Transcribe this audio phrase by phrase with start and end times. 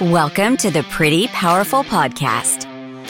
[0.00, 2.66] Welcome to the Pretty Powerful Podcast,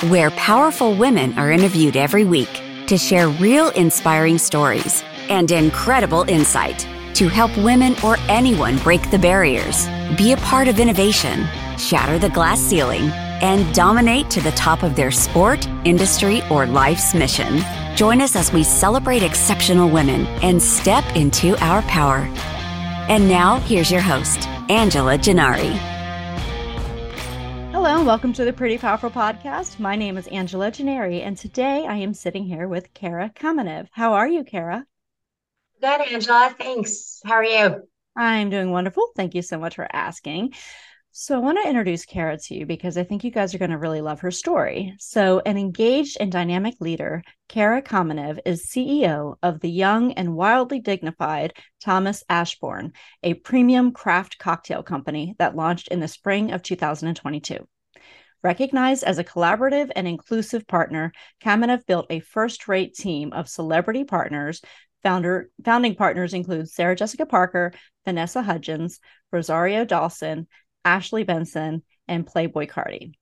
[0.09, 6.87] where powerful women are interviewed every week to share real inspiring stories and incredible insight
[7.15, 12.31] to help women or anyone break the barriers, be a part of innovation, shatter the
[12.31, 13.11] glass ceiling,
[13.43, 17.65] and dominate to the top of their sport, industry, or life's mission.
[17.97, 22.29] Join us as we celebrate exceptional women and step into our power.
[23.09, 25.96] And now, here's your host, Angela Gennari.
[27.97, 29.79] Hello, welcome to the Pretty Powerful Podcast.
[29.79, 33.89] My name is Angela Gennari, and today I am sitting here with Cara Kamenev.
[33.91, 34.85] How are you, Cara?
[35.81, 36.55] Good, Angela.
[36.59, 37.23] Thanks.
[37.25, 37.89] How are you?
[38.15, 39.13] I'm doing wonderful.
[39.17, 40.53] Thank you so much for asking.
[41.11, 43.71] So, I want to introduce Cara to you because I think you guys are going
[43.71, 44.93] to really love her story.
[44.99, 50.81] So, an engaged and dynamic leader, Cara Kamenev is CEO of the young and wildly
[50.81, 57.67] dignified Thomas Ashbourne, a premium craft cocktail company that launched in the spring of 2022.
[58.47, 61.11] Recognized as a collaborative and inclusive partner,
[61.43, 64.63] Kamenev built a first rate team of celebrity partners.
[65.03, 67.73] Founder, founding partners include Sarah Jessica Parker,
[68.05, 69.01] Vanessa Hudgens,
[69.33, 70.47] Rosario Dawson,
[70.85, 73.15] Ashley Benson, and Playboi Carti,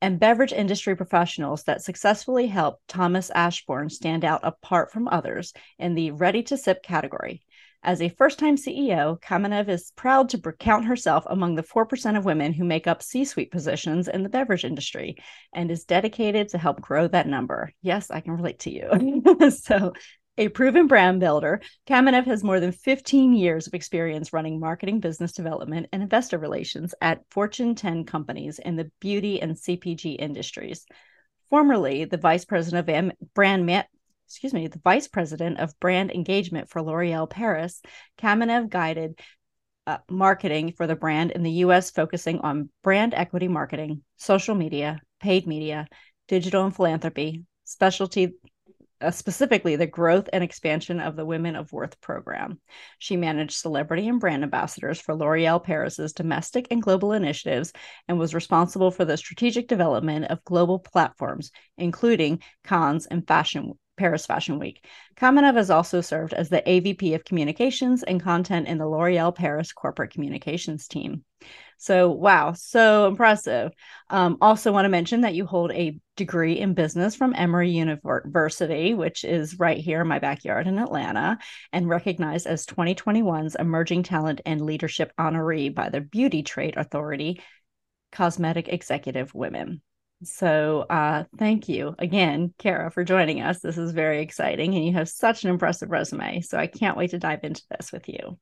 [0.00, 5.94] and beverage industry professionals that successfully helped Thomas Ashbourne stand out apart from others in
[5.94, 7.40] the ready to sip category.
[7.84, 12.24] As a first time CEO, Kamenev is proud to count herself among the 4% of
[12.24, 15.16] women who make up C suite positions in the beverage industry
[15.52, 17.72] and is dedicated to help grow that number.
[17.82, 19.50] Yes, I can relate to you.
[19.50, 19.94] so,
[20.38, 25.32] a proven brand builder, Kamenev has more than 15 years of experience running marketing, business
[25.32, 30.86] development, and investor relations at Fortune 10 companies in the beauty and CPG industries.
[31.50, 33.66] Formerly the vice president of brand
[34.32, 37.82] excuse me, the vice president of brand engagement for L'Oreal Paris,
[38.18, 39.20] Kamenev guided
[39.86, 45.02] uh, marketing for the brand in the US, focusing on brand equity marketing, social media,
[45.20, 45.86] paid media,
[46.28, 48.32] digital and philanthropy, specialty
[49.02, 52.58] uh, specifically the growth and expansion of the Women of Worth program.
[52.98, 57.72] She managed celebrity and brand ambassadors for L'Oreal Paris's domestic and global initiatives
[58.08, 64.26] and was responsible for the strategic development of global platforms, including Cannes and Fashion Paris
[64.26, 64.84] Fashion Week.
[65.16, 69.72] Kamenev has also served as the AVP of Communications and Content in the L'Oreal Paris
[69.72, 71.24] Corporate Communications team.
[71.78, 73.72] So, wow, so impressive.
[74.08, 78.94] Um, also, want to mention that you hold a degree in business from Emory University,
[78.94, 81.38] which is right here in my backyard in Atlanta,
[81.72, 87.40] and recognized as 2021's Emerging Talent and Leadership honoree by the Beauty Trade Authority
[88.12, 89.82] Cosmetic Executive Women.
[90.24, 93.60] So, uh, thank you again, Cara, for joining us.
[93.60, 96.40] This is very exciting, and you have such an impressive resume.
[96.40, 98.38] So, I can't wait to dive into this with you.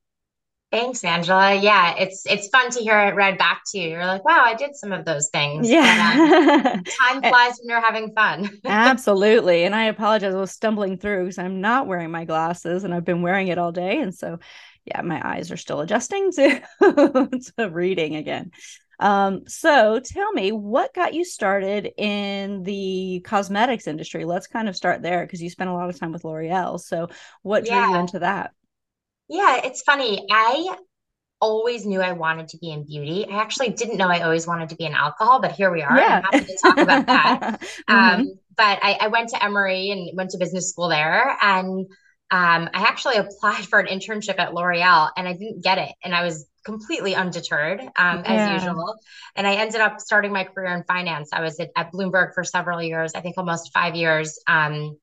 [0.70, 1.54] Thanks, Angela.
[1.54, 3.90] Yeah, it's it's fun to hear it read back to you.
[3.90, 5.68] You're like, wow, I did some of those things.
[5.68, 6.16] Yeah.
[6.16, 8.48] But, um, time flies when you're having fun.
[8.64, 9.64] Absolutely.
[9.64, 10.32] And I apologize.
[10.32, 13.58] I was stumbling through because I'm not wearing my glasses and I've been wearing it
[13.58, 13.98] all day.
[14.00, 14.38] And so
[14.84, 16.62] yeah, my eyes are still adjusting to,
[17.58, 18.52] to reading again.
[19.00, 24.24] Um, so tell me what got you started in the cosmetics industry?
[24.24, 26.78] Let's kind of start there because you spent a lot of time with L'Oreal.
[26.78, 27.08] So
[27.42, 27.90] what drew yeah.
[27.90, 28.52] you into that?
[29.28, 30.26] Yeah, it's funny.
[30.30, 30.76] I
[31.40, 33.26] always knew I wanted to be in beauty.
[33.26, 35.96] I actually didn't know I always wanted to be in alcohol, but here we are.
[35.96, 36.20] Yeah.
[36.24, 37.60] I'm happy to talk about that.
[37.88, 37.94] mm-hmm.
[37.94, 41.34] um, but I, I, went to Emory and went to business school there.
[41.40, 41.86] And
[42.30, 45.92] um, I actually applied for an internship at L'Oreal and I didn't get it.
[46.04, 48.54] And I was completely undeterred um, yeah.
[48.54, 48.96] as usual.
[49.34, 51.30] And I ended up starting my career in finance.
[51.32, 54.38] I was at, at Bloomberg for several years, I think almost five years.
[54.46, 54.96] Um,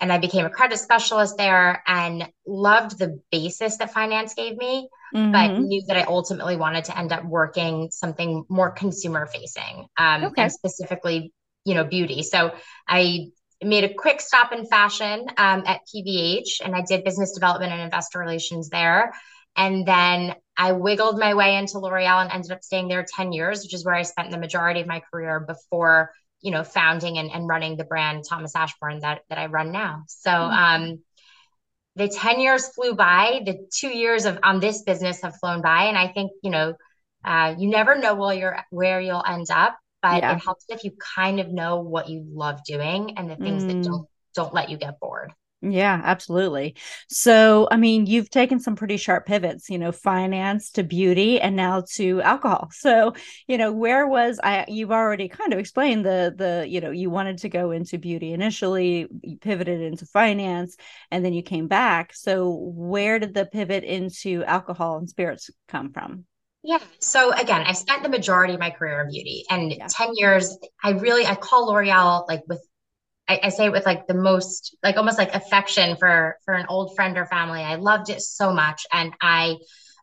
[0.00, 4.88] and I became a credit specialist there and loved the basis that finance gave me,
[5.14, 5.32] mm-hmm.
[5.32, 10.24] but knew that I ultimately wanted to end up working something more consumer facing um,
[10.24, 10.42] okay.
[10.42, 11.32] and specifically,
[11.64, 12.22] you know, beauty.
[12.22, 12.52] So
[12.86, 13.28] I
[13.62, 17.80] made a quick stop in fashion um, at PVH and I did business development and
[17.80, 19.12] investor relations there.
[19.56, 23.62] And then I wiggled my way into L'Oreal and ended up staying there 10 years,
[23.62, 26.12] which is where I spent the majority of my career before
[26.44, 30.04] you know, founding and, and running the brand Thomas Ashbourne that that I run now.
[30.06, 30.84] So mm-hmm.
[30.92, 30.98] um
[31.96, 35.84] the 10 years flew by, the two years of on this business have flown by.
[35.84, 36.74] And I think, you know,
[37.24, 40.36] uh, you never know where you're where you'll end up, but yeah.
[40.36, 43.68] it helps if you kind of know what you love doing and the things mm.
[43.68, 45.32] that don't don't let you get bored.
[45.62, 46.76] Yeah, absolutely.
[47.08, 51.56] So, I mean, you've taken some pretty sharp pivots, you know, finance to beauty and
[51.56, 52.68] now to alcohol.
[52.84, 53.14] So,
[53.48, 57.08] you know, where was I you've already kind of explained the the, you know, you
[57.08, 60.76] wanted to go into beauty initially, you pivoted into finance
[61.10, 62.12] and then you came back.
[62.14, 66.26] So, where did the pivot into alcohol and spirits come from?
[66.64, 66.78] Yeah.
[66.98, 69.86] So again, I spent the majority of my career in beauty and yeah.
[69.88, 72.66] 10 years, I really, I call L'Oreal like with,
[73.28, 76.64] I, I, say it with like the most, like almost like affection for, for an
[76.70, 77.60] old friend or family.
[77.60, 78.86] I loved it so much.
[78.90, 79.58] And I,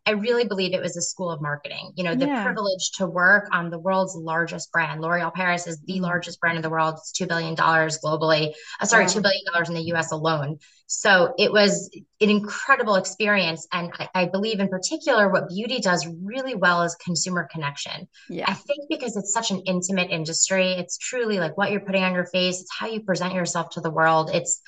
[0.06, 1.92] I really believe it was a school of marketing.
[1.96, 2.44] You know, the yeah.
[2.44, 5.00] privilege to work on the world's largest brand.
[5.00, 6.04] L'Oreal Paris is the mm-hmm.
[6.04, 6.96] largest brand in the world.
[6.98, 8.54] It's $2 billion globally.
[8.80, 10.58] Uh, sorry, $2 billion in the US alone.
[10.88, 11.90] So it was
[12.20, 13.68] an incredible experience.
[13.72, 18.08] And I, I, believe, in particular, what beauty does really well is consumer connection.
[18.28, 18.46] Yeah.
[18.48, 22.16] I think because it's such an intimate industry, it's truly like what you're putting on
[22.16, 24.32] your face, it's how you present yourself to the world.
[24.34, 24.62] It's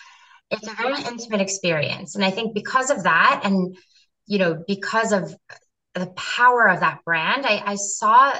[0.52, 2.16] it's a very intimate experience.
[2.16, 3.76] And I think because of that, and
[4.26, 5.36] you know, because of
[5.96, 8.34] the power of that brand, I, I saw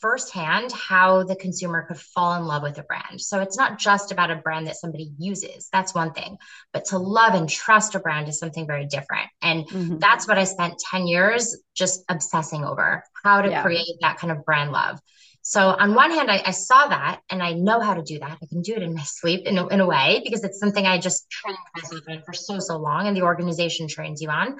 [0.00, 3.20] firsthand how the consumer could fall in love with a brand.
[3.20, 5.68] So it's not just about a brand that somebody uses.
[5.72, 6.36] That's one thing.
[6.74, 9.30] But to love and trust a brand is something very different.
[9.40, 9.98] And mm-hmm.
[9.98, 13.62] that's what I spent 10 years just obsessing over how to yeah.
[13.62, 15.00] create that kind of brand love.
[15.40, 18.38] So on one hand, I, I, saw that and I know how to do that.
[18.42, 20.86] I can do it in my sleep in a, in a way because it's something
[20.86, 24.56] I just trained myself in for so, so long and the organization trains you on.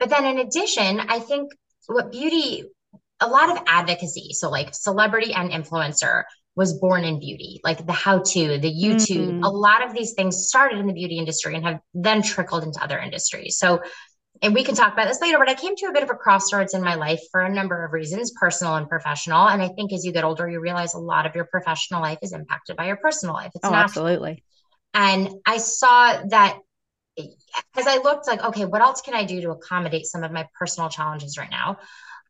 [0.00, 1.52] But then in addition, I think
[1.86, 2.64] what beauty,
[3.20, 6.24] a lot of advocacy, so like celebrity and influencer
[6.56, 9.44] was born in beauty, like the how to, the YouTube, mm-hmm.
[9.44, 12.82] a lot of these things started in the beauty industry and have then trickled into
[12.82, 13.58] other industries.
[13.58, 13.80] So,
[14.42, 16.14] and we can talk about this later, but I came to a bit of a
[16.14, 19.46] crossroads in my life for a number of reasons, personal and professional.
[19.48, 22.18] And I think as you get older, you realize a lot of your professional life
[22.22, 23.52] is impacted by your personal life.
[23.54, 23.84] It's oh, natural.
[23.84, 24.44] absolutely.
[24.94, 26.58] And I saw that
[27.76, 30.46] as I looked like, okay, what else can I do to accommodate some of my
[30.58, 31.78] personal challenges right now?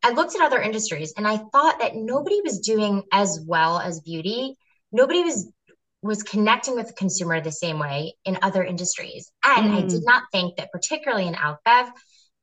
[0.03, 4.01] I looked at other industries and I thought that nobody was doing as well as
[4.01, 4.57] beauty.
[4.93, 5.51] Nobody was
[6.03, 9.31] was connecting with the consumer the same way in other industries.
[9.45, 9.77] And mm.
[9.77, 10.07] I did mm.
[10.07, 11.91] not think that particularly in AlcBev,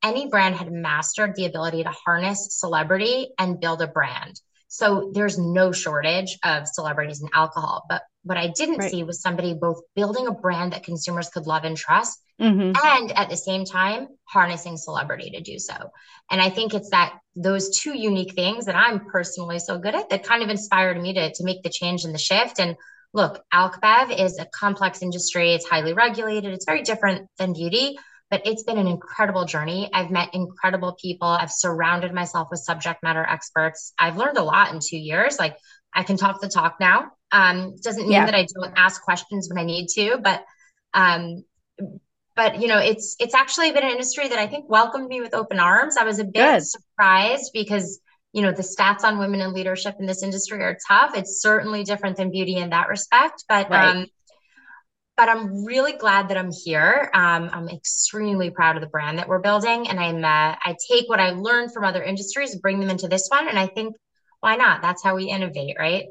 [0.02, 4.40] any brand had mastered the ability to harness celebrity and build a brand.
[4.68, 7.84] So there's no shortage of celebrities in alcohol.
[7.88, 8.90] But what I didn't right.
[8.90, 12.72] see was somebody both building a brand that consumers could love and trust, mm-hmm.
[12.84, 15.74] and at the same time, harnessing celebrity to do so.
[16.30, 20.10] And I think it's that those two unique things that I'm personally so good at
[20.10, 22.60] that kind of inspired me to, to make the change and the shift.
[22.60, 22.76] And
[23.14, 27.96] look, AlcBev is a complex industry, it's highly regulated, it's very different than beauty
[28.30, 29.88] but it's been an incredible journey.
[29.90, 31.28] I've met incredible people.
[31.28, 33.94] I've surrounded myself with subject matter experts.
[33.98, 35.38] I've learned a lot in two years.
[35.38, 35.56] Like
[35.94, 37.10] I can talk the talk now.
[37.30, 38.24] Um, doesn't mean yeah.
[38.24, 40.44] that I don't ask questions when I need to, but
[40.94, 41.44] um,
[42.38, 45.34] but you know, it's it's actually been an industry that I think welcomed me with
[45.34, 45.96] open arms.
[45.98, 46.62] I was a bit Good.
[46.64, 48.00] surprised because
[48.32, 51.16] you know the stats on women in leadership in this industry are tough.
[51.16, 53.96] It's certainly different than beauty in that respect, but right.
[53.96, 54.06] um,
[55.16, 57.10] but I'm really glad that I'm here.
[57.12, 61.08] Um, I'm extremely proud of the brand that we're building, and I'm uh, I take
[61.08, 63.96] what I learned from other industries, bring them into this one, and I think
[64.40, 64.80] why not?
[64.80, 66.04] That's how we innovate, right?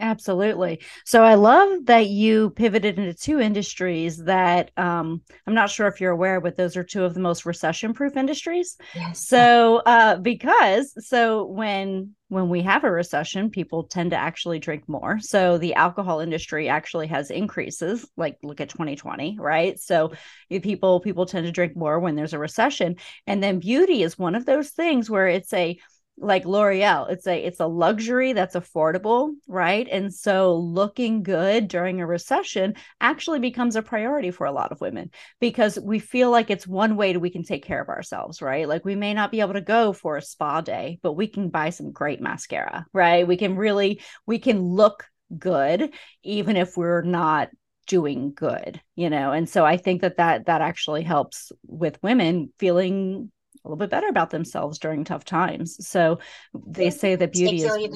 [0.00, 0.80] Absolutely.
[1.04, 6.00] So I love that you pivoted into two industries that um, I'm not sure if
[6.00, 8.76] you're aware, but those are two of the most recession-proof industries.
[8.94, 9.26] Yes.
[9.26, 14.88] So uh, because so when when we have a recession, people tend to actually drink
[14.88, 15.20] more.
[15.20, 18.08] So the alcohol industry actually has increases.
[18.16, 19.78] Like look at 2020, right?
[19.78, 20.12] So
[20.50, 24.34] people people tend to drink more when there's a recession, and then beauty is one
[24.34, 25.78] of those things where it's a
[26.16, 29.88] like L'Oreal, it's a it's a luxury that's affordable, right?
[29.90, 34.80] And so looking good during a recession actually becomes a priority for a lot of
[34.80, 38.40] women because we feel like it's one way that we can take care of ourselves,
[38.40, 38.68] right?
[38.68, 41.48] Like we may not be able to go for a spa day, but we can
[41.48, 43.26] buy some great mascara, right?
[43.26, 45.06] We can really we can look
[45.36, 45.92] good
[46.22, 47.48] even if we're not
[47.86, 52.50] doing good you know and so i think that that that actually helps with women
[52.58, 53.30] feeling
[53.64, 55.86] a little bit better about themselves during tough times.
[55.86, 56.18] So
[56.54, 57.94] they say that beauty is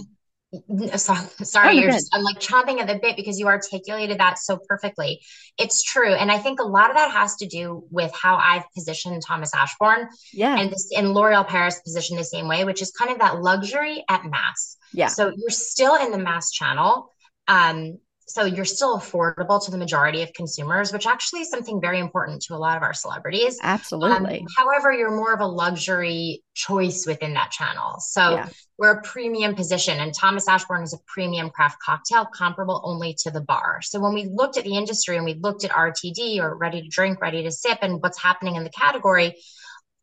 [0.97, 5.21] sorry, oh, just, I'm like chomping at the bit because you articulated that so perfectly.
[5.59, 6.15] It's true.
[6.15, 9.53] And I think a lot of that has to do with how I've positioned Thomas
[9.55, 10.09] Ashbourne.
[10.33, 10.59] Yeah.
[10.59, 14.05] And this and L'Oreal Paris positioned the same way, which is kind of that luxury
[14.09, 14.79] at mass.
[14.93, 15.09] Yeah.
[15.09, 17.13] So you're still in the mass channel.
[17.47, 17.99] Um,
[18.29, 22.43] so you're still affordable to the majority of consumers, which actually is something very important
[22.43, 23.59] to a lot of our celebrities.
[23.63, 24.41] Absolutely.
[24.41, 27.99] Um, however, you're more of a luxury choice within that channel.
[28.01, 28.49] So yeah.
[28.77, 33.31] we're a premium position, and Thomas Ashbourne is a premium craft cocktail comparable only to
[33.31, 33.81] the bar.
[33.83, 36.89] So when we looked at the industry and we looked at RTD or ready to
[36.89, 39.37] drink, ready to sip, and what's happening in the category,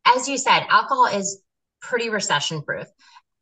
[0.04, 1.40] as you said, alcohol is
[1.80, 2.88] pretty recession proof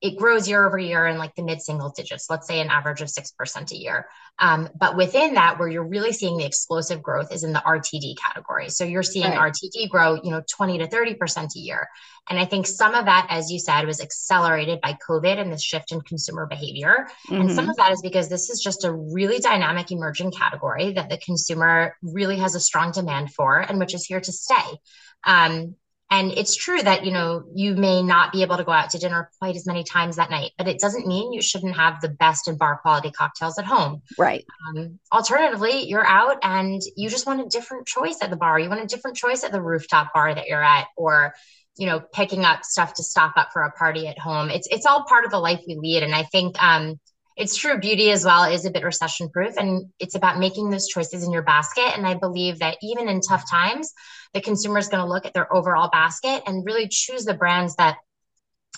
[0.04, 3.00] it grows year over year in like the mid single digits, let's say an average
[3.00, 4.06] of 6% a year.
[4.38, 8.16] Um, but within that, where you're really seeing the explosive growth is in the RTD
[8.18, 8.68] category.
[8.68, 9.50] So you're seeing right.
[9.50, 11.88] RTD grow, you know, 20 to 30% a year.
[12.28, 15.56] And I think some of that, as you said, was accelerated by COVID and the
[15.56, 17.06] shift in consumer behavior.
[17.30, 17.40] Mm-hmm.
[17.40, 17.70] And some mm-hmm.
[17.70, 21.96] of that is because this is just a really dynamic emerging category that the consumer
[22.02, 24.78] really has a strong demand for and which is here to stay.
[25.26, 25.76] Um,
[26.11, 28.99] and it's true that, you know, you may not be able to go out to
[28.99, 32.11] dinner quite as many times that night, but it doesn't mean you shouldn't have the
[32.11, 34.02] best and bar quality cocktails at home.
[34.18, 34.44] Right.
[34.68, 38.61] Um, alternatively, you're out and you just want a different choice at the bar.
[38.61, 41.34] You want a different choice at the rooftop bar that you're at, or,
[41.76, 44.50] you know, picking up stuff to stock up for a party at home.
[44.50, 46.02] It's, it's all part of the life we lead.
[46.02, 47.00] And I think, um,
[47.37, 50.87] it's true beauty as well is a bit recession proof and it's about making those
[50.87, 53.93] choices in your basket and i believe that even in tough times
[54.33, 57.75] the consumer is going to look at their overall basket and really choose the brands
[57.76, 57.97] that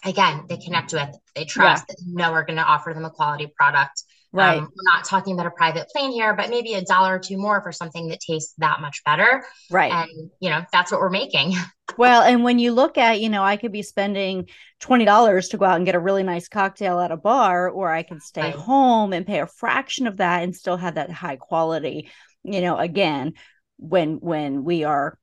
[0.04, 1.94] again they connect with they trust yeah.
[1.94, 4.02] that know are going to offer them a quality product
[4.36, 4.58] right.
[4.58, 7.36] Um, we're not talking about a private plane here but maybe a dollar or two
[7.36, 9.44] more for something that tastes that much better.
[9.70, 9.92] Right.
[9.92, 11.54] And you know that's what we're making.
[11.96, 14.48] Well and when you look at you know i could be spending
[14.82, 18.02] $20 to go out and get a really nice cocktail at a bar or i
[18.02, 18.54] can stay right.
[18.54, 22.10] home and pay a fraction of that and still have that high quality
[22.42, 23.34] you know again
[23.78, 25.16] when when we are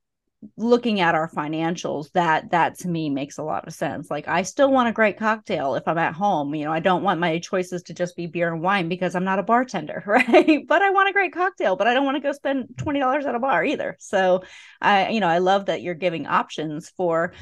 [0.56, 4.10] looking at our financials that that to me makes a lot of sense.
[4.10, 6.54] Like i still want a great cocktail if i'm at home.
[6.54, 9.24] You know i don't want my choices to just be beer and wine because i'm
[9.24, 10.64] not a bartender right?
[10.66, 13.34] But i want a great cocktail but i don't want to go spend $20 at
[13.34, 13.96] a bar either.
[14.00, 14.44] So
[14.80, 17.32] i you know i love that you're giving options for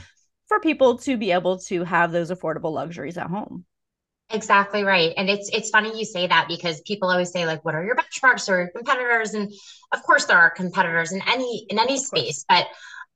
[0.49, 3.65] for people to be able to have those affordable luxuries at home
[4.33, 5.13] Exactly right.
[5.17, 7.97] And it's it's funny you say that because people always say like what are your
[7.97, 9.53] benchmarks or competitors and
[9.93, 12.67] of course there are competitors in any in any space but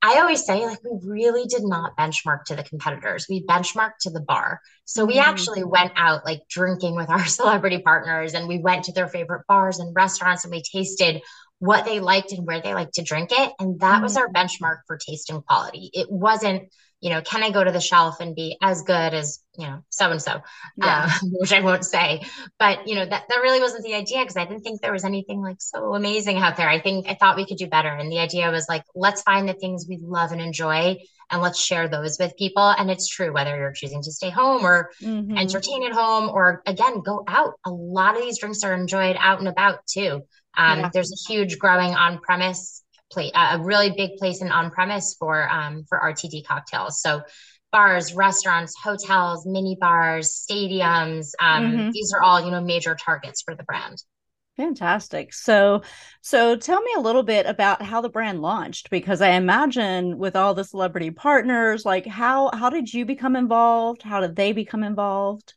[0.01, 3.25] I always say, like, we really did not benchmark to the competitors.
[3.27, 4.61] We benchmarked to the bar.
[4.85, 5.29] So we mm-hmm.
[5.29, 9.47] actually went out like drinking with our celebrity partners and we went to their favorite
[9.47, 11.21] bars and restaurants and we tasted
[11.59, 13.51] what they liked and where they liked to drink it.
[13.59, 14.03] And that mm-hmm.
[14.03, 15.89] was our benchmark for taste and quality.
[15.93, 16.69] It wasn't
[17.07, 19.81] you know, can I go to the shelf and be as good as, you know,
[19.87, 20.41] so and so,
[21.23, 22.23] which I won't say.
[22.59, 25.05] But, you know, that, that really wasn't the idea because I didn't think there was
[25.05, 26.67] anything like so amazing out there.
[26.67, 27.87] I think I thought we could do better.
[27.87, 30.97] And the idea was like, let's find the things we love and enjoy
[31.31, 32.67] and let's share those with people.
[32.77, 35.37] And it's true, whether you're choosing to stay home or mm-hmm.
[35.37, 37.53] entertain at home or again, go out.
[37.65, 40.23] A lot of these drinks are enjoyed out and about too.
[40.57, 40.89] Um, yeah.
[40.93, 45.49] There's a huge growing on premise play a really big place in on premise for
[45.49, 47.01] um, for RTD cocktails.
[47.01, 47.21] So
[47.71, 51.31] bars, restaurants, hotels, mini bars, stadiums.
[51.39, 51.89] Um, mm-hmm.
[51.91, 53.97] These are all you know major targets for the brand.
[54.57, 55.33] Fantastic.
[55.35, 55.83] So,
[56.21, 60.35] so tell me a little bit about how the brand launched because I imagine with
[60.35, 64.01] all the celebrity partners, like how how did you become involved?
[64.01, 65.53] How did they become involved?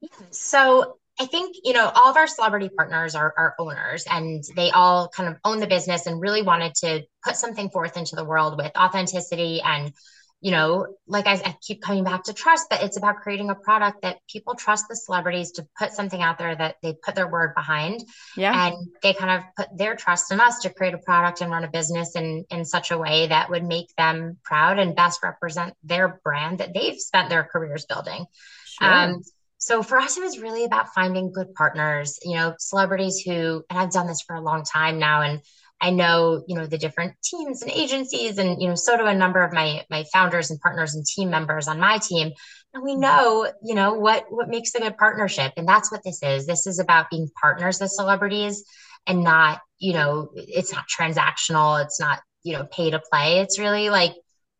[0.00, 0.08] Yeah.
[0.30, 4.70] So I think, you know, all of our celebrity partners are, are owners and they
[4.70, 8.24] all kind of own the business and really wanted to put something forth into the
[8.24, 9.92] world with authenticity and,
[10.40, 13.54] you know, like I, I keep coming back to trust, but it's about creating a
[13.54, 17.28] product that people trust the celebrities to put something out there that they put their
[17.28, 18.02] word behind.
[18.34, 18.68] Yeah.
[18.68, 21.64] And they kind of put their trust in us to create a product and run
[21.64, 25.74] a business in, in such a way that would make them proud and best represent
[25.84, 28.24] their brand that they've spent their careers building.
[28.64, 28.90] Sure.
[28.90, 29.22] Um,
[29.60, 33.78] so for us, it was really about finding good partners, you know, celebrities who, and
[33.78, 35.20] I've done this for a long time now.
[35.20, 35.42] And
[35.82, 39.14] I know, you know, the different teams and agencies and, you know, so do a
[39.14, 42.32] number of my, my founders and partners and team members on my team.
[42.72, 43.00] And we mm-hmm.
[43.00, 45.52] know, you know, what, what makes a good partnership.
[45.58, 46.46] And that's what this is.
[46.46, 48.64] This is about being partners with celebrities
[49.06, 51.84] and not, you know, it's not transactional.
[51.84, 53.40] It's not, you know, pay to play.
[53.40, 54.12] It's really like,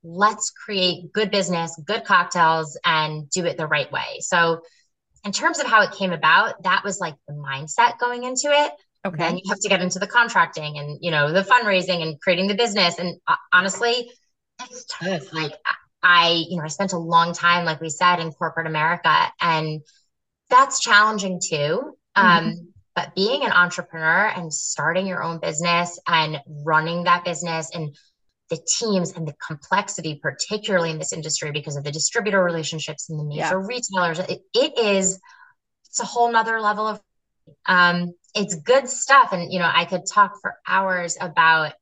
[0.04, 4.18] let's create good business, good cocktails and do it the right way.
[4.20, 4.60] So,
[5.24, 8.72] in terms of how it came about, that was like the mindset going into it.
[9.06, 9.16] Okay.
[9.16, 12.48] Then you have to get into the contracting and you know the fundraising and creating
[12.48, 12.98] the business.
[12.98, 14.10] And uh, honestly,
[14.62, 15.32] it's tough.
[15.32, 15.52] Like
[16.02, 19.80] I, you know, I spent a long time, like we said, in corporate America, and
[20.48, 21.96] that's challenging too.
[22.16, 22.26] Mm-hmm.
[22.26, 27.96] Um, but being an entrepreneur and starting your own business and running that business and
[28.50, 33.18] the teams and the complexity, particularly in this industry because of the distributor relationships and
[33.18, 33.52] the major yeah.
[33.54, 35.20] retailers, it, it is
[35.86, 37.00] it's a whole nother level of
[37.66, 39.32] um, it's good stuff.
[39.32, 41.72] And you know, I could talk for hours about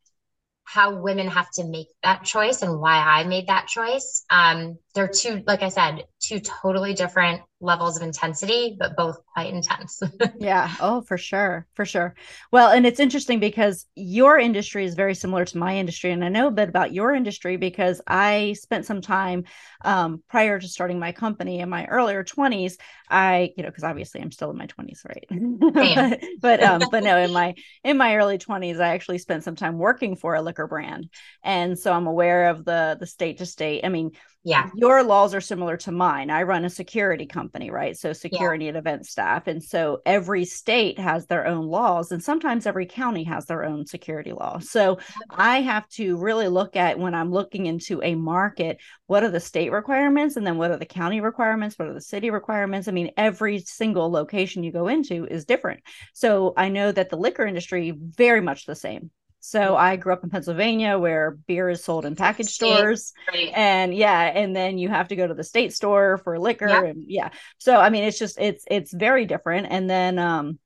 [0.64, 4.24] how women have to make that choice and why I made that choice.
[4.28, 9.52] Um, they're two, like I said, two totally different levels of intensity, but both quite
[9.52, 10.02] intense.
[10.38, 10.74] yeah.
[10.80, 11.66] Oh, for sure.
[11.74, 12.16] For sure.
[12.50, 16.10] Well, and it's interesting because your industry is very similar to my industry.
[16.10, 19.44] And I know a bit about your industry because I spent some time
[19.84, 22.74] um, prior to starting my company in my earlier 20s.
[23.08, 25.26] I, you know, because obviously I'm still in my 20s, right?
[26.10, 29.56] but, but, um, but no, in my in my early 20s, I actually spent some
[29.56, 31.08] time working for a liquor brand.
[31.44, 33.84] And so I'm aware of the the state to state.
[33.84, 34.12] I mean,
[34.44, 34.70] yeah.
[34.74, 36.30] Your laws are similar to mine.
[36.30, 37.96] I run a security company right?
[37.96, 38.70] So security yeah.
[38.70, 39.46] and event staff.
[39.46, 43.84] And so every state has their own laws and sometimes every county has their own
[43.84, 44.58] security law.
[44.60, 44.98] So
[45.30, 49.40] i have to really look at when i'm looking into a market what are the
[49.40, 50.36] state requirements?
[50.36, 51.78] And then what are the county requirements?
[51.78, 52.88] What are the city requirements?
[52.88, 55.80] I mean every single location you go into is different.
[56.14, 60.24] So i know that the liquor industry very much the same so I grew up
[60.24, 63.12] in Pennsylvania where beer is sold in package stores.
[63.32, 63.52] Right.
[63.54, 66.84] And yeah, and then you have to go to the state store for liquor yeah.
[66.84, 67.30] and yeah.
[67.58, 69.68] So I mean it's just it's it's very different.
[69.70, 70.58] And then um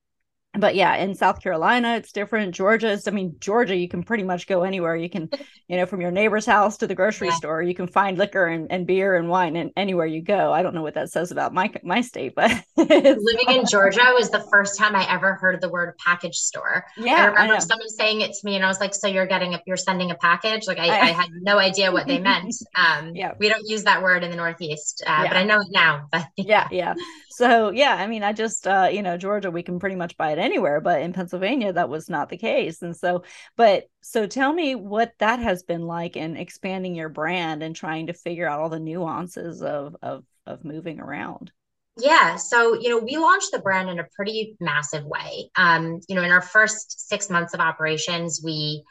[0.55, 2.55] but yeah, in South Carolina, it's different.
[2.55, 4.95] Georgia is, I mean, Georgia, you can pretty much go anywhere.
[4.95, 5.31] You can,
[5.69, 7.35] you know, from your neighbor's house to the grocery yeah.
[7.35, 10.53] store, you can find liquor and, and beer and wine and anywhere you go.
[10.53, 14.31] I don't know what that says about my my state, but living in Georgia was
[14.31, 16.85] the first time I ever heard the word package store.
[16.99, 17.15] Yeah.
[17.15, 19.55] I remember I someone saying it to me and I was like, so you're getting
[19.55, 20.67] a, you're sending a package?
[20.67, 22.55] Like I, I, I had no idea what they meant.
[22.75, 23.35] Um, yeah.
[23.39, 25.29] We don't use that word in the Northeast, uh, yeah.
[25.29, 26.09] but I know it now.
[26.11, 26.69] But yeah.
[26.71, 26.95] Yeah.
[27.31, 30.33] So yeah, I mean, I just, uh, you know, Georgia, we can pretty much buy
[30.33, 32.83] it anywhere, but in Pennsylvania, that was not the case.
[32.83, 33.25] And so,
[33.57, 38.09] but so tell me what that has been like in expanding your brand and trying
[38.09, 41.53] to figure out all the nuances of of of moving around.
[41.99, 42.37] Yeah.
[42.37, 45.51] So, you know, we launched the brand in a pretty massive way.
[45.57, 48.83] Um, you know, in our first six months of operations, we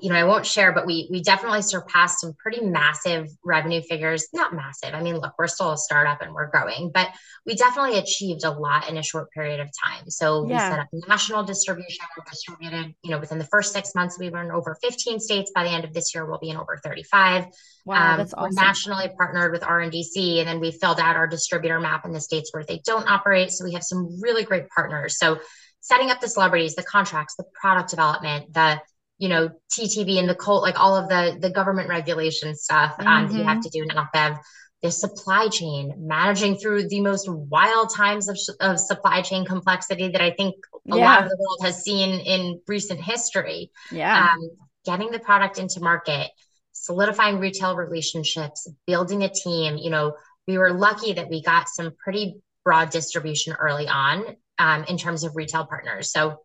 [0.00, 4.28] you know, I won't share, but we we definitely surpassed some pretty massive revenue figures.
[4.32, 4.94] Not massive.
[4.94, 7.08] I mean, look, we're still a startup and we're growing, but
[7.44, 10.08] we definitely achieved a lot in a short period of time.
[10.08, 10.54] So yeah.
[10.54, 14.42] we set up national distribution, distributed, you know, within the first six months, we were
[14.42, 15.50] in over 15 states.
[15.54, 17.46] By the end of this year, we'll be in over 35.
[17.84, 18.54] Wow, um, that's awesome.
[18.54, 22.20] We're nationally partnered with RNDC, and then we filled out our distributor map in the
[22.20, 23.50] states where they don't operate.
[23.50, 25.18] So we have some really great partners.
[25.18, 25.40] So
[25.80, 28.80] setting up the celebrities, the contracts, the product development, the
[29.20, 33.06] you know, TTB and the cult, like all of the the government regulation stuff mm-hmm.
[33.06, 33.60] um, that you have mm-hmm.
[33.60, 34.38] to do in NOPBEV,
[34.82, 40.22] the supply chain, managing through the most wild times of, of supply chain complexity that
[40.22, 40.54] I think
[40.90, 41.04] a yeah.
[41.04, 43.70] lot of the world has seen in recent history.
[43.92, 44.30] Yeah.
[44.32, 44.50] Um,
[44.86, 46.30] getting the product into market,
[46.72, 49.76] solidifying retail relationships, building a team.
[49.76, 50.16] You know,
[50.48, 54.24] we were lucky that we got some pretty broad distribution early on
[54.58, 56.10] um, in terms of retail partners.
[56.10, 56.38] So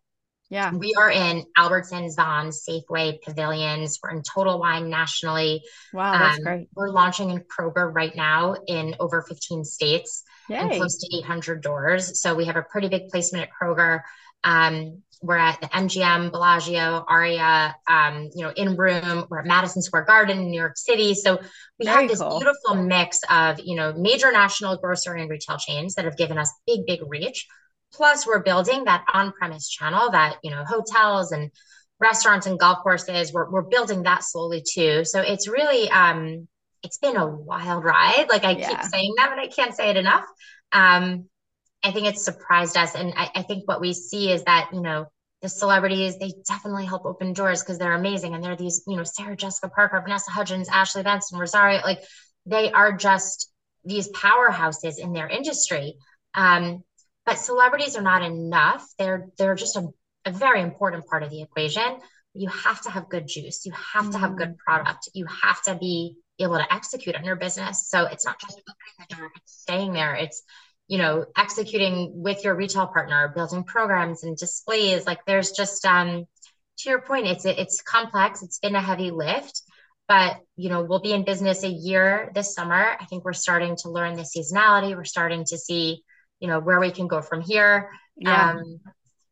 [0.48, 0.72] yeah.
[0.72, 3.98] We are in Albertsons, Vons, Safeway, Pavilions.
[4.02, 5.62] We're in Total Wine nationally.
[5.92, 6.68] Wow, that's um, great.
[6.74, 10.58] We're launching in Kroger right now in over 15 states Yay.
[10.58, 12.20] and close to 800 doors.
[12.20, 14.02] So we have a pretty big placement at Kroger.
[14.44, 19.26] Um, we're at the MGM, Bellagio, Aria, um, you know, in room.
[19.28, 21.14] We're at Madison Square Garden in New York City.
[21.14, 21.40] So
[21.78, 22.38] we Very have this cool.
[22.38, 26.52] beautiful mix of, you know, major national grocery and retail chains that have given us
[26.66, 27.46] big, big reach
[27.96, 31.50] Plus, we're building that on-premise channel that you know hotels and
[31.98, 33.32] restaurants and golf courses.
[33.32, 35.04] We're we're building that slowly too.
[35.04, 36.46] So it's really um,
[36.82, 38.26] it's been a wild ride.
[38.28, 38.68] Like I yeah.
[38.68, 40.24] keep saying that, but I can't say it enough.
[40.72, 41.28] Um,
[41.82, 44.80] I think it's surprised us, and I, I think what we see is that you
[44.80, 45.06] know
[45.42, 49.04] the celebrities they definitely help open doors because they're amazing, and they're these you know
[49.04, 52.02] Sarah Jessica Parker, Vanessa Hudgens, Ashley Benson, Rosario, like
[52.44, 53.50] they are just
[53.84, 55.94] these powerhouses in their industry.
[56.34, 56.82] Um,
[57.26, 58.86] but celebrities are not enough.
[58.98, 59.88] They're they're just a,
[60.24, 61.98] a very important part of the equation.
[62.32, 63.66] You have to have good juice.
[63.66, 64.58] You have mm to have good mm.
[64.58, 65.08] product.
[65.12, 67.88] You have to be able to execute on your business.
[67.88, 70.14] So it's not just opening the door, it's staying there.
[70.14, 70.42] It's
[70.86, 75.06] you know executing with your retail partner, building programs and displays.
[75.06, 76.26] Like there's just um
[76.78, 78.42] to your point, it's it's complex.
[78.42, 79.62] It's been a heavy lift,
[80.06, 82.96] but you know we'll be in business a year this summer.
[83.00, 84.94] I think we're starting to learn the seasonality.
[84.94, 86.04] We're starting to see
[86.40, 88.50] you know where we can go from here yeah.
[88.50, 88.80] um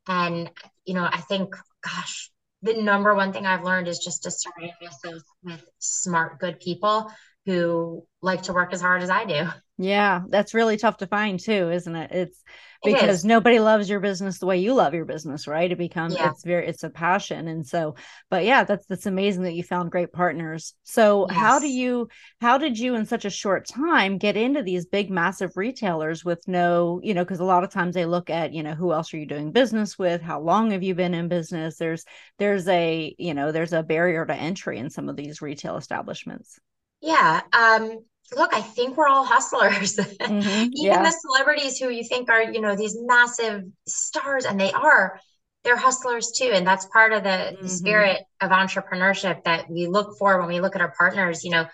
[0.09, 0.51] and
[0.85, 2.31] you know i think gosh
[2.63, 7.11] the number one thing i've learned is just to surround yourself with smart good people
[7.47, 9.47] who like to work as hard as i do.
[9.77, 12.11] Yeah that's really tough to find too isn't it?
[12.13, 12.43] It's
[12.85, 15.71] because nobody loves your business the way you love your business right?
[15.71, 16.31] It becomes yeah.
[16.31, 17.49] it's very it's a passion.
[17.49, 17.97] And so
[18.31, 20.75] but yeah that's that's amazing that you found great partners.
[20.85, 21.39] So yes.
[21.39, 22.09] how do you
[22.41, 26.47] how did you in such a short time get into these big massive retailers with
[26.47, 29.13] no you know because a lot of times they look at you know who else
[29.13, 30.23] are you doing business with?
[30.23, 31.77] How long have you been in business?
[31.77, 32.05] There's
[32.39, 36.61] there's a you know there's a barrier to entry in some of these retail establishments
[37.05, 37.99] yeah um
[38.37, 39.99] look, I think we're all hustlers.
[40.25, 40.49] Mm-hmm.
[40.49, 41.03] Even yeah.
[41.03, 45.21] the celebrities who you think are, you know, these massive stars, and they are,
[45.63, 46.51] they're hustlers too.
[46.53, 47.63] And that's part of the, mm-hmm.
[47.63, 51.45] the spirit of entrepreneurship that we look for when we look at our partners.
[51.45, 51.67] You know,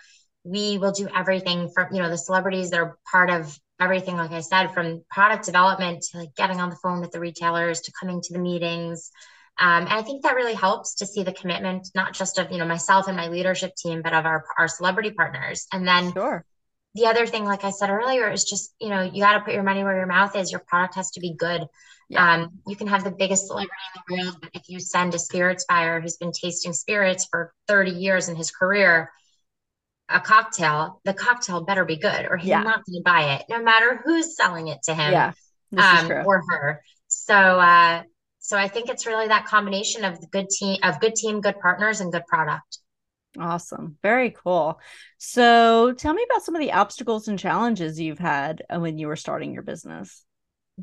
[0.43, 4.31] we will do everything from, you know, the celebrities that are part of everything, like
[4.31, 7.93] I said, from product development to like getting on the phone with the retailers to
[7.97, 9.11] coming to the meetings.
[9.59, 12.57] Um, and I think that really helps to see the commitment, not just of you
[12.57, 15.67] know myself and my leadership team, but of our our celebrity partners.
[15.71, 16.45] And then sure.
[16.95, 19.53] the other thing, like I said earlier, is just you know you got to put
[19.53, 20.51] your money where your mouth is.
[20.51, 21.65] Your product has to be good.
[22.09, 22.33] Yeah.
[22.33, 25.19] Um, you can have the biggest celebrity in the world, but if you send a
[25.19, 29.11] spirits buyer who's been tasting spirits for 30 years in his career
[30.13, 32.63] a cocktail, the cocktail better be good, or he's yeah.
[32.63, 35.31] not going to buy it, no matter who's selling it to him yeah,
[35.77, 36.83] um, or her.
[37.07, 38.03] So, uh,
[38.51, 41.57] so I think it's really that combination of the good team, of good team, good
[41.61, 42.79] partners, and good product.
[43.39, 43.97] Awesome.
[44.03, 44.77] Very cool.
[45.17, 49.07] So tell me about some of the obstacles and challenges you've had uh, when you
[49.07, 50.25] were starting your business.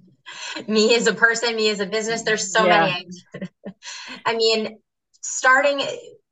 [0.66, 3.00] Me as a person, me as a business, there's so yeah.
[3.35, 3.48] many.
[4.24, 4.78] I mean,
[5.20, 5.83] starting,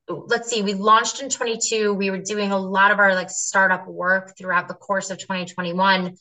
[0.09, 1.93] let's see, we launched in 22.
[1.93, 6.17] We were doing a lot of our like startup work throughout the course of 2021.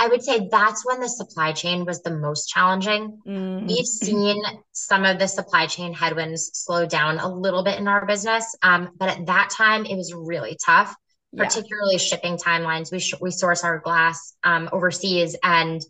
[0.00, 3.18] I would say that's when the supply chain was the most challenging.
[3.26, 3.68] Mm.
[3.68, 8.06] We've seen some of the supply chain headwinds slow down a little bit in our
[8.06, 10.96] business, um, but at that time it was really tough,
[11.36, 11.98] particularly yeah.
[11.98, 12.90] shipping timelines.
[12.90, 15.82] We sh- we source our glass um, overseas, and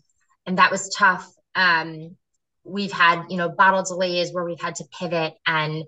[0.45, 1.31] and that was tough.
[1.55, 2.17] Um,
[2.65, 5.85] we've had you know bottle delays where we've had to pivot and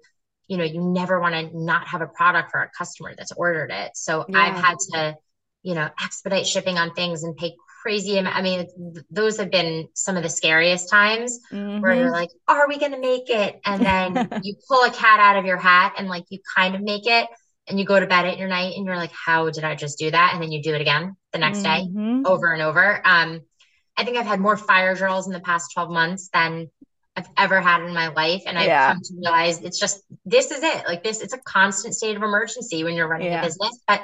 [0.48, 3.70] you know you never want to not have a product for a customer that's ordered
[3.72, 4.40] it so yeah.
[4.40, 5.16] i've had to
[5.62, 8.18] you know expedite shipping on things and pay crazy.
[8.18, 11.82] I mean, those have been some of the scariest times mm-hmm.
[11.82, 13.60] where you're like, are we going to make it?
[13.66, 16.82] And then you pull a cat out of your hat and like you kind of
[16.82, 17.28] make it
[17.68, 20.00] and you go to bed at your night and you're like, how did I just
[20.00, 20.32] do that?
[20.34, 22.24] And then you do it again the next mm-hmm.
[22.24, 23.06] day over and over.
[23.06, 23.42] Um,
[23.98, 26.70] I think I've had more fire drills in the past 12 months than
[27.18, 28.44] I've ever had in my life.
[28.46, 28.94] And I've yeah.
[28.94, 30.86] come to realize it's just, this is it.
[30.88, 33.42] Like this, it's a constant state of emergency when you're running yeah.
[33.42, 34.02] a business, but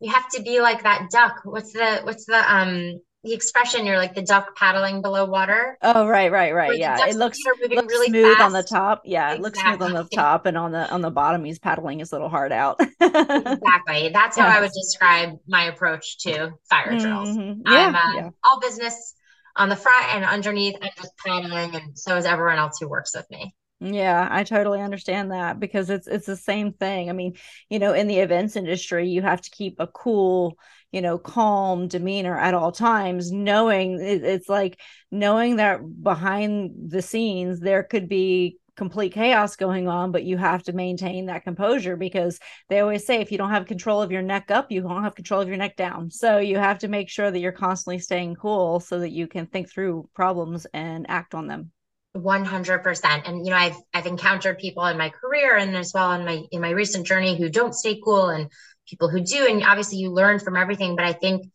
[0.00, 1.40] you have to be like that duck.
[1.44, 5.78] What's the, what's the, um, the expression you're like the duck paddling below water.
[5.80, 6.76] Oh right, right, right.
[6.76, 7.06] Yeah.
[7.06, 8.42] It looks, looks really smooth fast.
[8.42, 9.02] on the top.
[9.04, 9.38] Yeah, exactly.
[9.38, 12.12] it looks smooth on the top and on the on the bottom he's paddling his
[12.12, 12.80] little heart out.
[12.80, 14.08] exactly.
[14.12, 17.28] That's how I would describe my approach to fire drills.
[17.28, 17.62] Mm-hmm.
[17.70, 18.30] Yeah, I'm uh, yeah.
[18.44, 19.14] all business
[19.54, 23.14] on the front and underneath I'm just paddling and so is everyone else who works
[23.14, 23.54] with me.
[23.84, 27.10] Yeah, I totally understand that because it's it's the same thing.
[27.10, 27.34] I mean,
[27.68, 30.56] you know, in the events industry, you have to keep a cool,
[30.92, 34.78] you know calm demeanor at all times knowing it's like
[35.10, 40.62] knowing that behind the scenes there could be complete chaos going on but you have
[40.62, 44.22] to maintain that composure because they always say if you don't have control of your
[44.22, 46.10] neck up you don't have control of your neck down.
[46.10, 49.46] So you have to make sure that you're constantly staying cool so that you can
[49.46, 51.70] think through problems and act on them.
[52.14, 56.26] 100% and you know i've i've encountered people in my career and as well in
[56.26, 58.50] my in my recent journey who don't stay cool and
[58.86, 61.46] people who do and obviously you learn from everything but i think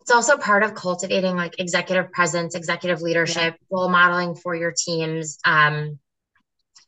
[0.00, 3.66] it's also part of cultivating like executive presence executive leadership yeah.
[3.70, 5.98] role modeling for your teams um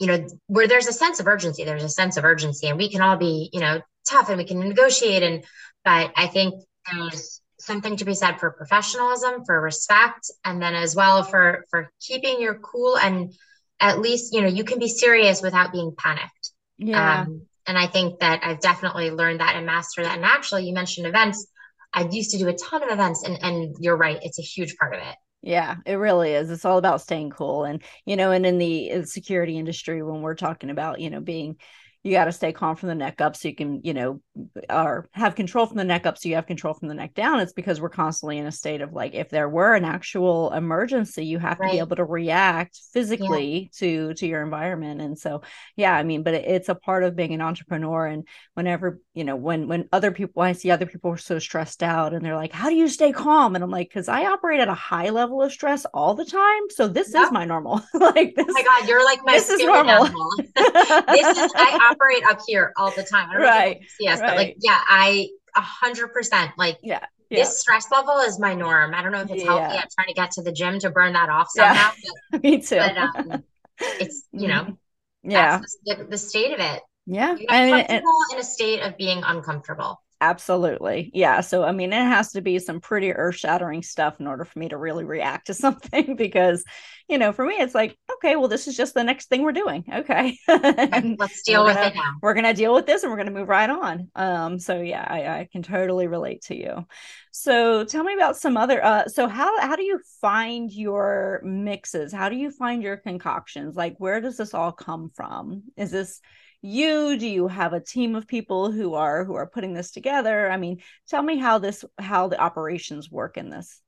[0.01, 2.91] you know where there's a sense of urgency there's a sense of urgency and we
[2.91, 5.45] can all be you know tough and we can negotiate and
[5.85, 6.55] but i think
[6.91, 11.91] there's something to be said for professionalism for respect and then as well for for
[12.01, 13.33] keeping your cool and
[13.79, 17.87] at least you know you can be serious without being panicked yeah um, and I
[17.87, 20.17] think that I've definitely learned that and mastered that.
[20.17, 21.47] And actually, you mentioned events.
[21.93, 24.77] I used to do a ton of events, and and you're right, it's a huge
[24.77, 25.15] part of it.
[25.43, 26.51] Yeah, it really is.
[26.51, 30.35] It's all about staying cool, and you know, and in the security industry, when we're
[30.35, 31.57] talking about you know being
[32.03, 34.21] you got to stay calm from the neck up so you can you know
[34.69, 37.41] or have control from the neck up so you have control from the neck down.
[37.41, 41.25] It's because we're constantly in a state of like if there were an actual emergency
[41.25, 41.69] you have right.
[41.69, 43.79] to be able to react physically yeah.
[43.79, 45.01] to to your environment.
[45.01, 45.43] And so
[45.77, 48.07] yeah i mean but it, it's a part of being an entrepreneur.
[48.07, 51.83] And whenever you know when when other people i see other people are so stressed
[51.83, 53.55] out and they're like how do you stay calm?
[53.55, 56.63] And i'm like because i operate at a high level of stress all the time.
[56.71, 57.81] So this is my normal.
[58.03, 60.07] Like this, oh my god you're like my this is normal.
[60.55, 63.31] this is i operate up here all the time.
[63.31, 63.81] I don't right.
[64.01, 64.29] know if right.
[64.29, 67.05] but like, yeah, I a hundred percent like yeah.
[67.31, 67.45] Yeah.
[67.45, 68.93] This stress level is my norm.
[68.93, 69.49] I don't know if it's yeah.
[69.49, 69.79] healthy.
[69.79, 71.93] I'm trying to get to the gym to burn that off somehow.
[72.31, 72.39] Yeah.
[72.43, 72.77] Me too.
[72.77, 73.45] But um,
[73.79, 74.77] it's you know,
[75.23, 76.83] yeah, the, the, state of it.
[77.07, 79.99] Yeah, and, and in a state of being uncomfortable.
[80.23, 81.11] Absolutely.
[81.13, 81.41] Yeah.
[81.41, 84.57] So, I mean, it has to be some pretty earth shattering stuff in order for
[84.57, 86.65] me to really react to something because,
[87.09, 89.51] you know, for me, it's like, okay, well, this is just the next thing we're
[89.51, 89.85] doing.
[89.93, 90.39] Okay.
[90.49, 92.13] Let's deal with gonna, it now.
[92.23, 94.13] We're going to deal with this and we're going to move right on.
[94.15, 96.87] Um, so yeah, I, I can totally relate to you.
[97.33, 102.13] So tell me about some other, uh, so how, how do you find your mixes?
[102.13, 103.75] How do you find your concoctions?
[103.75, 105.65] Like, where does this all come from?
[105.77, 106.21] Is this,
[106.63, 107.19] you?
[107.19, 110.51] Do you have a team of people who are who are putting this together?
[110.51, 113.81] I mean tell me how this how the operations work in this.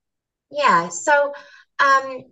[0.50, 1.32] Yeah so
[1.78, 2.24] um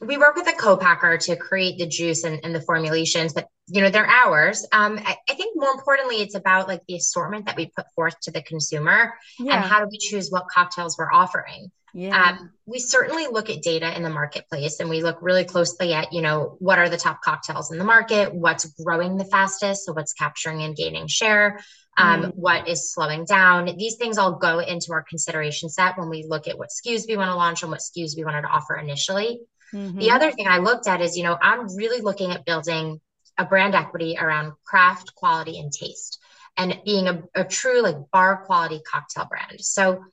[0.00, 3.80] we work with a co-packer to create the juice and, and the formulations but you
[3.80, 7.56] know they're ours um I, I, think more importantly it's about like the assortment that
[7.56, 9.56] we put forth to the consumer yeah.
[9.56, 12.36] and how do we choose what cocktails we're offering yeah.
[12.38, 16.12] Um, we certainly look at data in the marketplace and we look really closely at,
[16.12, 19.94] you know, what are the top cocktails in the market, what's growing the fastest, so
[19.94, 21.58] what's capturing and gaining share,
[21.96, 22.34] um, mm.
[22.34, 23.74] what is slowing down.
[23.78, 27.16] These things all go into our consideration set when we look at what SKUs we
[27.16, 29.40] want to launch and what SKUs we wanted to offer initially.
[29.72, 29.98] Mm-hmm.
[29.98, 33.00] The other thing I looked at is, you know, I'm really looking at building
[33.38, 36.18] a brand equity around craft, quality, and taste
[36.56, 39.60] and being a, a true like bar quality cocktail brand.
[39.60, 40.04] So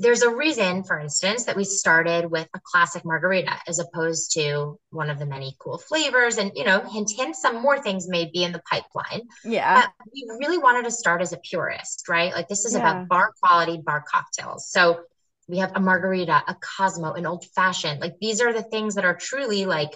[0.00, 4.78] there's a reason, for instance, that we started with a classic margarita as opposed to
[4.90, 6.38] one of the many cool flavors.
[6.38, 9.22] And, you know, hint, hint, some more things may be in the pipeline.
[9.44, 9.82] Yeah.
[9.82, 12.32] But we really wanted to start as a purist, right?
[12.32, 12.78] Like this is yeah.
[12.78, 14.70] about bar quality, bar cocktails.
[14.70, 15.00] So
[15.48, 18.00] we have a margarita, a Cosmo, an old fashioned.
[18.00, 19.90] Like these are the things that are truly like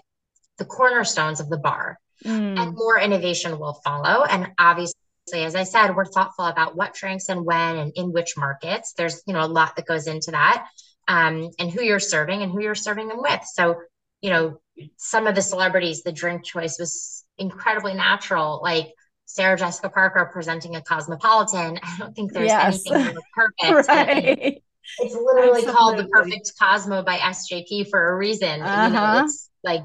[0.59, 1.99] the cornerstones of the bar.
[2.25, 2.59] Mm.
[2.59, 4.25] And more innovation will follow.
[4.25, 4.95] And obviously,
[5.33, 8.95] as I said, we're thoughtful about what drinks and when and in which markets.
[8.97, 10.67] There's, you know, a lot that goes into that.
[11.09, 13.41] Um, and who you're serving and who you're serving them with.
[13.45, 13.81] So,
[14.21, 14.61] you know,
[14.97, 18.61] some of the celebrities, the drink choice was incredibly natural.
[18.63, 18.93] Like
[19.27, 21.81] Sarah Jessica Parker presenting a cosmopolitan.
[21.83, 22.83] I don't think there's yes.
[22.87, 23.89] anything more perfect.
[23.89, 24.63] right.
[24.99, 25.73] It's literally Absolutely.
[25.73, 28.61] called the perfect Cosmo by SJP for a reason.
[28.61, 28.87] Uh-huh.
[28.87, 29.25] You know, uh-huh.
[29.25, 29.83] it's like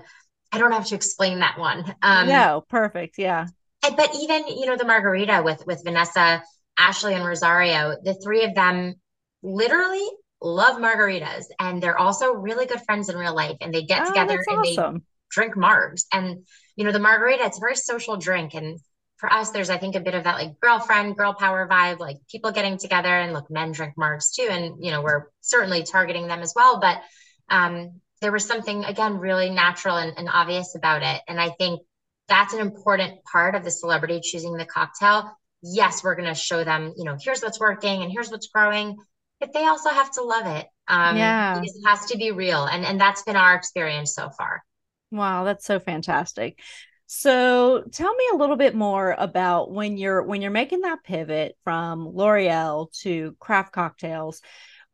[0.51, 1.95] I don't have to explain that one.
[2.01, 3.17] Um, no, perfect.
[3.17, 3.47] Yeah
[3.95, 6.43] but even you know the margarita with with vanessa
[6.77, 8.95] ashley and rosario the three of them
[9.43, 10.05] literally
[10.41, 14.05] love margaritas and they're also really good friends in real life and they get oh,
[14.07, 14.93] together and awesome.
[14.93, 18.79] they drink margs and you know the margarita it's a very social drink and
[19.17, 22.17] for us there's i think a bit of that like girlfriend girl power vibe like
[22.29, 26.27] people getting together and look men drink margs too and you know we're certainly targeting
[26.27, 27.01] them as well but
[27.49, 31.81] um there was something again really natural and, and obvious about it and i think
[32.27, 35.37] that's an important part of the celebrity choosing the cocktail.
[35.63, 38.97] Yes, we're going to show them, you know, here's what's working and here's what's growing,
[39.39, 40.67] but they also have to love it.
[40.87, 41.59] Um, yeah.
[41.59, 42.65] Because it has to be real.
[42.65, 44.63] And, and that's been our experience so far.
[45.11, 46.59] Wow, that's so fantastic.
[47.07, 51.57] So tell me a little bit more about when you're when you're making that pivot
[51.63, 54.41] from L'Oreal to craft cocktails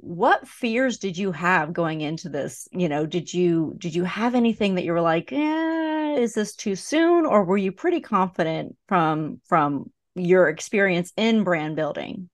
[0.04, 2.68] what fears did you have going into this?
[2.72, 6.56] You know did you did you have anything that you were like eh, is this
[6.56, 7.26] too soon?
[7.26, 12.30] Or were you pretty confident from from your experience in brand building?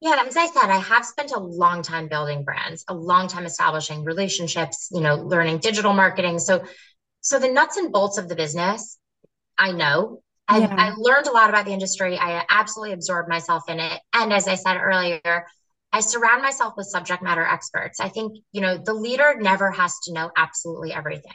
[0.00, 3.46] Yeah as i said i have spent a long time building brands a long time
[3.46, 6.38] establishing relationships you know learning digital marketing.
[6.38, 6.62] So
[7.26, 8.98] so the nuts and bolts of the business
[9.58, 10.74] i know I, yeah.
[10.78, 14.46] I learned a lot about the industry i absolutely absorbed myself in it and as
[14.46, 15.44] i said earlier
[15.92, 18.00] I surround myself with subject matter experts.
[18.00, 21.32] I think, you know, the leader never has to know absolutely everything.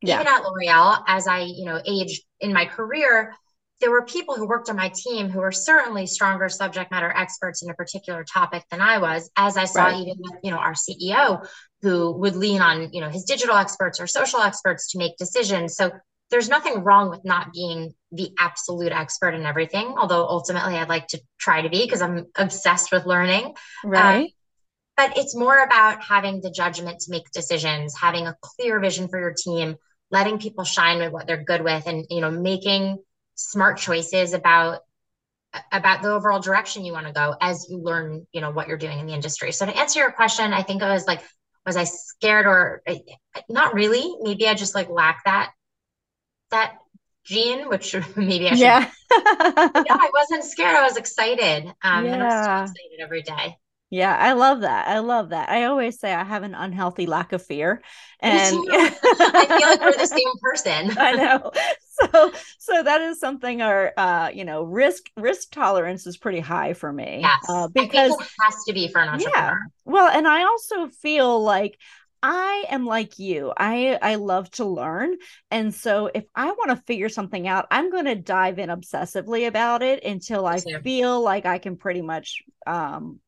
[0.00, 0.14] Yeah.
[0.14, 3.34] Even at L'Oreal, as I, you know, aged in my career,
[3.80, 7.62] there were people who worked on my team who were certainly stronger subject matter experts
[7.62, 10.00] in a particular topic than I was, as I saw right.
[10.00, 11.46] even with, you know, our CEO
[11.82, 15.76] who would lean on, you know, his digital experts or social experts to make decisions.
[15.76, 15.92] So
[16.30, 21.08] there's nothing wrong with not being the absolute expert in everything, although ultimately I'd like
[21.08, 23.54] to try to be because I'm obsessed with learning.
[23.84, 24.24] Right.
[24.24, 24.28] Um,
[24.96, 29.18] but it's more about having the judgment to make decisions, having a clear vision for
[29.18, 29.76] your team,
[30.10, 32.98] letting people shine with what they're good with, and you know, making
[33.36, 34.80] smart choices about
[35.72, 38.76] about the overall direction you want to go as you learn, you know, what you're
[38.76, 39.52] doing in the industry.
[39.52, 41.22] So to answer your question, I think it was like,
[41.68, 42.82] was I scared or
[43.48, 44.16] not really?
[44.22, 45.52] Maybe I just like lack that
[46.50, 46.78] that
[47.24, 48.58] gene, which maybe I should.
[48.58, 48.90] Yeah.
[49.10, 50.76] yeah, I wasn't scared.
[50.76, 51.66] I was excited.
[51.82, 52.14] Um, yeah.
[52.14, 53.56] and I'm excited every day.
[53.90, 54.88] Yeah, I love that.
[54.88, 55.48] I love that.
[55.48, 57.82] I always say I have an unhealthy lack of fear.
[58.20, 60.98] And I feel like we're the same person.
[60.98, 61.52] I know.
[62.12, 66.74] So so that is something our uh you know risk risk tolerance is pretty high
[66.74, 67.20] for me.
[67.22, 67.44] Yes.
[67.48, 69.36] Uh, because it has to be for an entrepreneur.
[69.36, 69.54] Yeah.
[69.84, 71.76] Well, and I also feel like
[72.22, 73.52] I am like you.
[73.56, 75.16] I I love to learn.
[75.50, 79.46] And so if I want to figure something out, I'm going to dive in obsessively
[79.46, 83.20] about it until I feel like I can pretty much um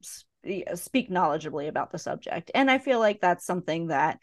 [0.74, 2.50] speak knowledgeably about the subject.
[2.54, 4.18] And I feel like that's something that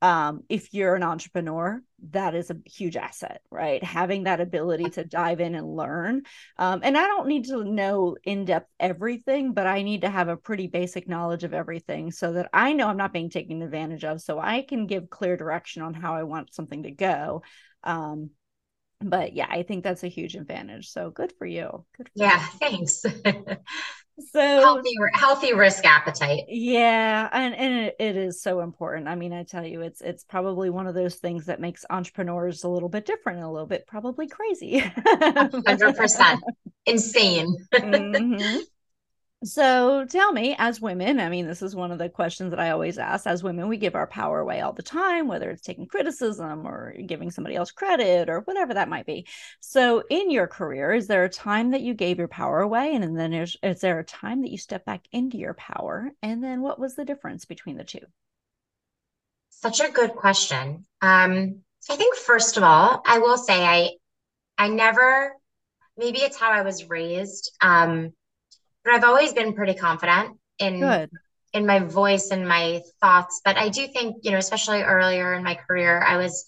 [0.00, 3.82] um, if you're an entrepreneur, that is a huge asset, right?
[3.82, 6.22] Having that ability to dive in and learn.
[6.56, 10.28] Um, and I don't need to know in depth everything, but I need to have
[10.28, 14.04] a pretty basic knowledge of everything so that I know I'm not being taken advantage
[14.04, 14.20] of.
[14.20, 17.42] So I can give clear direction on how I want something to go.
[17.82, 18.30] Um,
[19.00, 20.90] but yeah, I think that's a huge advantage.
[20.90, 21.84] So good for you.
[21.96, 22.58] Good for yeah, you.
[22.60, 23.04] thanks.
[24.20, 26.44] so healthy, healthy risk appetite.
[26.48, 29.08] Yeah, and and it, it is so important.
[29.08, 32.64] I mean, I tell you, it's it's probably one of those things that makes entrepreneurs
[32.64, 34.78] a little bit different, a little bit probably crazy.
[34.78, 36.40] Hundred percent
[36.86, 37.56] insane.
[37.74, 38.58] mm-hmm.
[39.44, 42.70] So tell me, as women, I mean, this is one of the questions that I
[42.70, 43.24] always ask.
[43.24, 46.92] As women, we give our power away all the time, whether it's taking criticism or
[47.06, 49.28] giving somebody else credit or whatever that might be.
[49.60, 52.96] So, in your career, is there a time that you gave your power away?
[52.96, 56.10] And then is, is there a time that you step back into your power?
[56.20, 58.06] And then what was the difference between the two?
[59.50, 60.84] Such a good question.
[61.00, 63.90] Um, I think, first of all, I will say I,
[64.58, 65.36] I never,
[65.96, 67.52] maybe it's how I was raised.
[67.60, 68.14] Um,
[68.88, 71.10] but I've always been pretty confident in Good.
[71.52, 73.42] in my voice and my thoughts.
[73.44, 76.46] But I do think, you know, especially earlier in my career, I was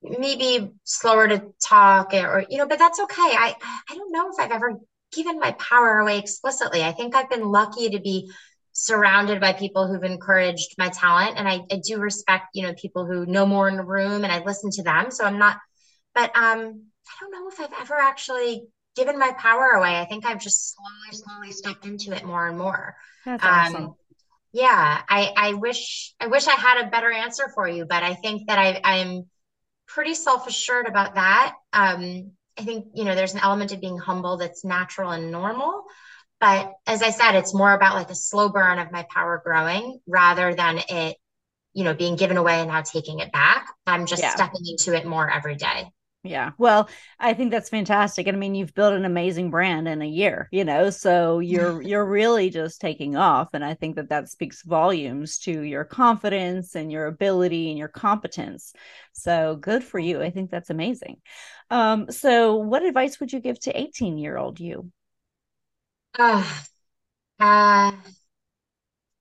[0.00, 3.16] maybe slower to talk or, you know, but that's okay.
[3.16, 3.54] I
[3.90, 4.78] I don't know if I've ever
[5.12, 6.84] given my power away explicitly.
[6.84, 8.30] I think I've been lucky to be
[8.72, 11.36] surrounded by people who've encouraged my talent.
[11.36, 14.32] And I, I do respect, you know, people who know more in the room and
[14.32, 15.10] I listen to them.
[15.10, 15.56] So I'm not,
[16.14, 19.98] but um, I don't know if I've ever actually given my power away.
[19.98, 22.96] I think I've just slowly, slowly stepped into it more and more.
[23.24, 23.84] That's awesome.
[23.84, 23.94] Um,
[24.52, 28.14] yeah, I, I wish I wish I had a better answer for you, but I
[28.14, 29.30] think that I, I'm
[29.86, 31.54] pretty self assured about that.
[31.72, 35.84] Um, I think you know there's an element of being humble that's natural and normal,
[36.40, 40.00] but as I said, it's more about like a slow burn of my power growing
[40.08, 41.16] rather than it,
[41.74, 43.68] you know, being given away and now taking it back.
[43.86, 44.34] I'm just yeah.
[44.34, 45.90] stepping into it more every day.
[46.24, 46.50] Yeah.
[46.58, 46.88] Well,
[47.20, 48.26] I think that's fantastic.
[48.26, 51.80] And I mean, you've built an amazing brand in a year, you know, so you're
[51.82, 56.74] you're really just taking off and I think that that speaks volumes to your confidence
[56.74, 58.72] and your ability and your competence.
[59.12, 60.20] So, good for you.
[60.20, 61.18] I think that's amazing.
[61.70, 64.90] Um so what advice would you give to 18-year-old you?
[66.18, 66.44] Uh,
[67.40, 67.92] uh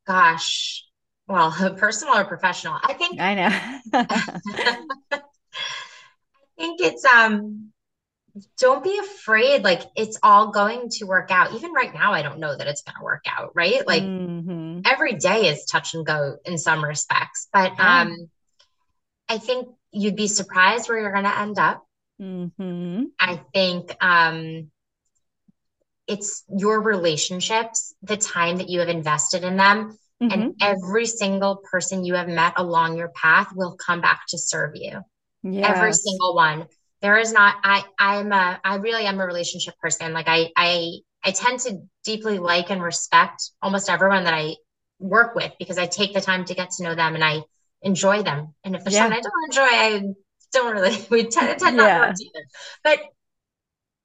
[0.08, 0.86] gosh.
[1.28, 2.78] Well, personal or professional?
[2.84, 4.84] I think I know.
[6.58, 7.72] think it's um
[8.60, 12.40] don't be afraid like it's all going to work out even right now i don't
[12.40, 14.82] know that it's going to work out right like mm-hmm.
[14.86, 18.02] every day is touch and go in some respects but yeah.
[18.02, 18.30] um
[19.28, 21.86] i think you'd be surprised where you're going to end up
[22.22, 23.06] mm-hmm.
[23.20, 24.70] i think um
[26.06, 30.32] it's your relationships the time that you have invested in them mm-hmm.
[30.32, 34.76] and every single person you have met along your path will come back to serve
[34.76, 35.02] you
[35.44, 35.66] yes.
[35.76, 36.68] every single one
[37.02, 40.92] there is not i i'm a i really am a relationship person like i i
[41.24, 44.56] i tend to deeply like and respect almost everyone that i
[45.00, 47.42] work with because i take the time to get to know them and i
[47.82, 49.04] enjoy them and if there's yeah.
[49.04, 50.14] someone i don't enjoy i
[50.54, 51.98] don't really we tend, tend yeah.
[51.98, 52.46] not to work
[52.84, 53.00] but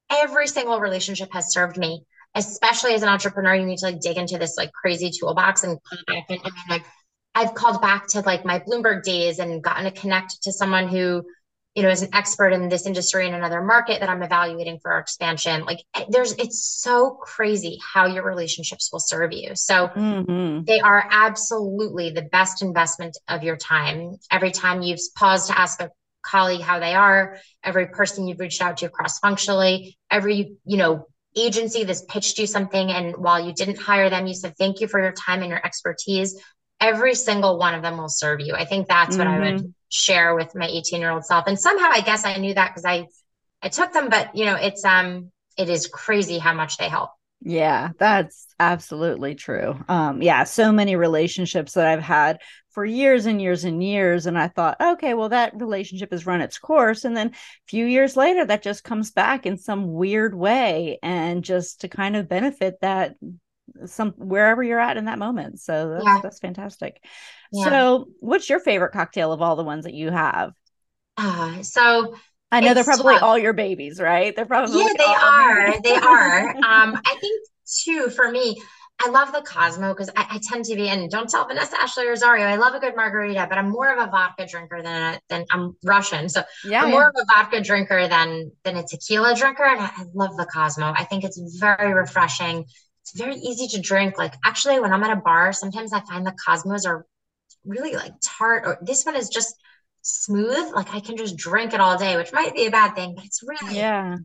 [0.09, 2.03] every single relationship has served me
[2.35, 5.79] especially as an entrepreneur you need to like dig into this like crazy toolbox and
[6.07, 6.85] back and, and like
[7.35, 11.25] I've called back to like my Bloomberg days and gotten to connect to someone who,
[11.73, 14.93] you know, is an expert in this industry in another market that I'm evaluating for
[14.93, 15.65] our expansion.
[15.65, 19.55] Like eh, there's, it's so crazy how your relationships will serve you.
[19.55, 20.65] So mm-hmm.
[20.65, 24.17] they are absolutely the best investment of your time.
[24.29, 25.89] Every time you've paused to ask a
[26.23, 31.07] colleague how they are, every person you've reached out to cross functionally, every, you know,
[31.35, 34.87] agency that's pitched you something and while you didn't hire them you said thank you
[34.87, 36.39] for your time and your expertise
[36.83, 38.53] every single one of them will serve you.
[38.53, 39.41] I think that's what mm-hmm.
[39.41, 39.69] I would mm-hmm.
[39.89, 41.47] share with my 18 year old self.
[41.47, 43.07] And somehow I guess I knew that because I,
[43.61, 47.11] I took them, but you know, it's, um, it is crazy how much they help.
[47.45, 49.77] Yeah, that's absolutely true.
[49.87, 52.39] Um, yeah, so many relationships that I've had
[52.71, 54.25] for years and years and years.
[54.25, 57.05] And I thought, okay, well, that relationship has run its course.
[57.05, 57.33] And then a
[57.67, 62.15] few years later, that just comes back in some weird way and just to kind
[62.15, 63.15] of benefit that
[63.85, 65.59] some wherever you're at in that moment.
[65.59, 66.19] So that's, yeah.
[66.21, 67.01] that's fantastic.
[67.51, 67.65] Yeah.
[67.65, 70.53] So, what's your favorite cocktail of all the ones that you have?
[71.17, 72.15] Uh, so
[72.51, 73.23] I know they're probably tough.
[73.23, 74.35] all your babies, right?
[74.35, 75.81] They're probably yeah, they are.
[75.81, 76.55] they are.
[76.55, 77.47] Um, I think
[77.83, 78.61] too for me.
[79.03, 82.07] I love the Cosmo because I, I, tend to be, and don't tell Vanessa Ashley
[82.07, 85.19] Rosario, I love a good margarita, but I'm more of a vodka drinker than a,
[85.29, 89.35] than I'm Russian, so yeah, I'm more of a vodka drinker than than a tequila
[89.35, 90.93] drinker, and I, I love the Cosmo.
[90.95, 92.65] I think it's very refreshing.
[93.03, 94.17] It's very easy to drink.
[94.17, 97.05] Like actually, when I'm at a bar, sometimes I find the Cosmos are
[97.65, 99.55] really like tart, or this one is just
[100.01, 100.73] smooth.
[100.73, 103.25] Like I can just drink it all day, which might be a bad thing, but
[103.25, 104.17] it's really yeah,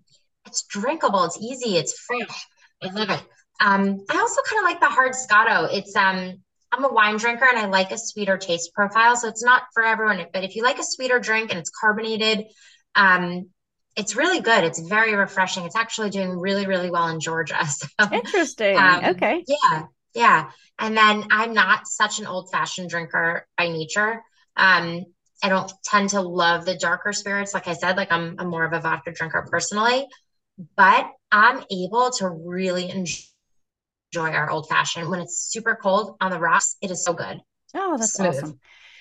[0.47, 1.25] it's drinkable.
[1.25, 1.77] It's easy.
[1.77, 2.47] It's fresh.
[2.83, 3.23] I love it.
[3.61, 5.65] Um, I also kind of like the hard Scotto.
[5.65, 9.43] It's um, I'm a wine drinker and I like a sweeter taste profile, so it's
[9.43, 10.25] not for everyone.
[10.33, 12.47] But if you like a sweeter drink and it's carbonated,
[12.95, 13.51] um,
[13.99, 14.65] it's really good.
[14.65, 15.65] It's very refreshing.
[15.65, 17.59] It's actually doing really, really well in Georgia.
[17.67, 18.77] So, Interesting.
[18.77, 19.45] Um, okay.
[19.47, 20.51] Yeah, yeah.
[20.79, 24.23] And then I'm not such an old fashioned drinker by nature.
[24.57, 25.05] Um,
[25.43, 27.55] I don't tend to love the darker spirits.
[27.55, 30.07] Like I said, like I'm, I'm more of a vodka drinker personally,
[30.77, 35.09] but I'm able to really enjoy our old fashioned.
[35.09, 37.41] When it's super cold on the rocks, it is so good.
[37.75, 38.29] Oh, that's Smooth.
[38.29, 38.61] awesome.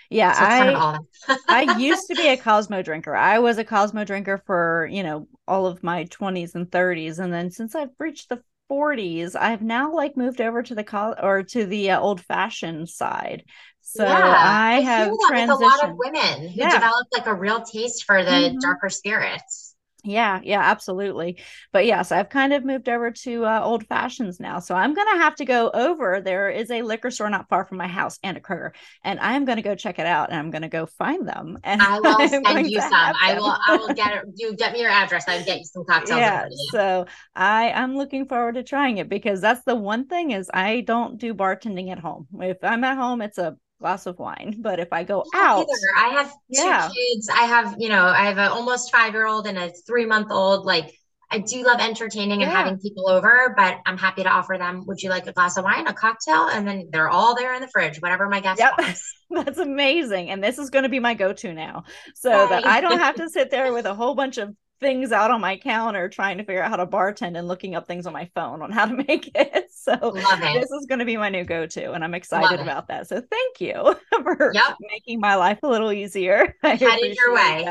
[0.09, 1.37] Yeah, so I
[1.67, 3.15] I used to be a Cosmo drinker.
[3.15, 7.33] I was a Cosmo drinker for, you know, all of my 20s and 30s and
[7.33, 11.43] then since I've reached the 40s, I've now like moved over to the col or
[11.43, 13.43] to the uh, old fashioned side.
[13.81, 15.47] So yeah, I, I have transitioned.
[15.47, 16.71] with a lot of women who yeah.
[16.71, 18.59] developed like a real taste for the mm-hmm.
[18.59, 19.66] darker spirits.
[20.07, 21.41] Yeah, yeah, absolutely.
[21.73, 24.59] But yes, I've kind of moved over to uh, old fashions now.
[24.59, 26.21] So I'm going to have to go over.
[26.21, 28.71] There is a liquor store not far from my house and a Kroger,
[29.03, 31.57] and I'm going to go check it out and I'm going to go find them.
[31.63, 32.93] And I will send you some.
[32.93, 34.23] I will, I will get it.
[34.35, 35.25] You get me your address.
[35.27, 36.19] I'll get you some cocktails.
[36.19, 36.47] Yeah.
[36.71, 37.05] So
[37.35, 41.17] I, I'm looking forward to trying it because that's the one thing is I don't
[41.17, 42.27] do bartending at home.
[42.39, 44.55] If I'm at home, it's a glass of wine.
[44.59, 45.97] But if I go out, either.
[45.97, 47.29] I have two kids.
[47.29, 50.31] I have, you know, I have an almost five year old and a three month
[50.31, 50.65] old.
[50.65, 50.93] Like,
[51.29, 52.57] I do love entertaining and yeah.
[52.57, 54.85] having people over, but I'm happy to offer them.
[54.87, 56.47] Would you like a glass of wine, a cocktail?
[56.47, 58.73] And then they're all there in the fridge, whatever my guest yep.
[58.77, 59.13] wants.
[59.29, 60.29] That's amazing.
[60.29, 61.83] And this is going to be my go to now.
[62.15, 65.31] So that I don't have to sit there with a whole bunch of things out
[65.31, 68.13] on my counter trying to figure out how to bartend and looking up things on
[68.13, 69.65] my phone on how to make it.
[69.71, 70.53] So it.
[70.53, 73.07] this is going to be my new go-to and I'm excited about that.
[73.07, 74.77] So thank you for yep.
[74.81, 76.55] making my life a little easier.
[76.63, 77.65] Headed your way.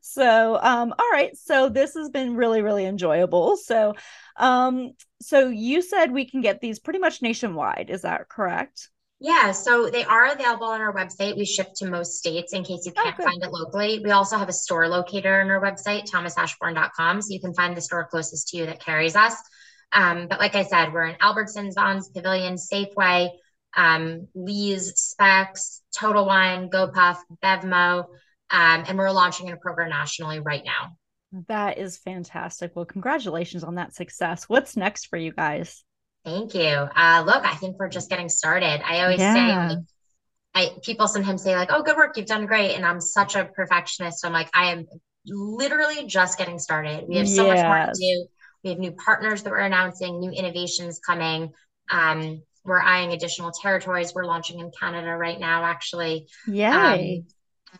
[0.00, 1.36] so um all right.
[1.36, 3.56] So this has been really, really enjoyable.
[3.56, 3.94] So
[4.36, 7.90] um so you said we can get these pretty much nationwide.
[7.90, 8.90] Is that correct?
[9.18, 11.36] Yeah, so they are available on our website.
[11.36, 14.00] We ship to most states in case you oh, can't oh, find it locally.
[14.04, 17.80] We also have a store locator on our website, thomasashbourne.com, so you can find the
[17.80, 19.34] store closest to you that carries us.
[19.92, 23.30] Um, but like I said, we're in Albertsons, Vons, Pavilion, Safeway,
[23.74, 28.04] um, Lee's, Specs, Total Wine, GoPuff, Bevmo,
[28.50, 30.96] um, and we're launching a program nationally right now.
[31.48, 32.72] That is fantastic.
[32.74, 34.44] Well, congratulations on that success.
[34.44, 35.84] What's next for you guys?
[36.26, 36.66] Thank you.
[36.66, 38.82] Uh, look, I think we're just getting started.
[38.84, 39.68] I always yeah.
[39.68, 39.76] say,
[40.56, 43.44] I people sometimes say like, "Oh, good work, you've done great," and I'm such a
[43.44, 44.26] perfectionist.
[44.26, 44.86] I'm like, I am
[45.24, 47.04] literally just getting started.
[47.06, 47.58] We have so yes.
[47.58, 48.26] much more to do.
[48.64, 51.52] We have new partners that we're announcing, new innovations coming.
[51.92, 54.12] Um, we're eyeing additional territories.
[54.12, 56.26] We're launching in Canada right now, actually.
[56.48, 57.22] Yay.
[57.24, 57.26] Um,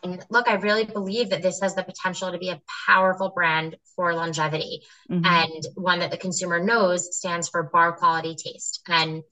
[0.03, 3.75] and look, I really believe that this has the potential to be a powerful brand
[3.95, 5.25] for longevity mm-hmm.
[5.25, 8.81] and one that the consumer knows stands for bar quality taste.
[8.87, 9.23] And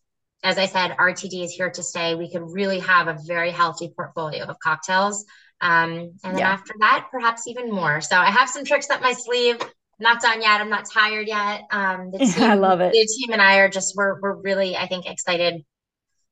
[0.44, 2.16] as I said, RTD is here to stay.
[2.16, 5.26] We could really have a very healthy portfolio of cocktails.
[5.62, 5.92] Um,
[6.24, 6.52] and then yeah.
[6.52, 8.02] after that, perhaps even more.
[8.02, 9.58] So I have some tricks up my sleeve.
[9.62, 10.62] I'm not done yet.
[10.62, 11.64] I'm not tired yet.
[11.72, 12.92] Um, the team, I love it.
[12.92, 15.64] The team and I are just we're we're really I think excited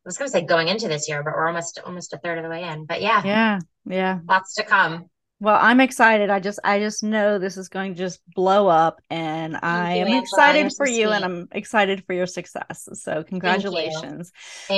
[0.05, 2.43] was going to say going into this year, but we're almost almost a third of
[2.43, 2.85] the way in.
[2.85, 5.09] But yeah, yeah, yeah, lots to come.
[5.39, 6.29] Well, I'm excited.
[6.29, 9.93] I just I just know this is going to just blow up, and Thank I
[9.95, 12.87] am excited for you, and I'm excited for your success.
[12.93, 14.31] So congratulations.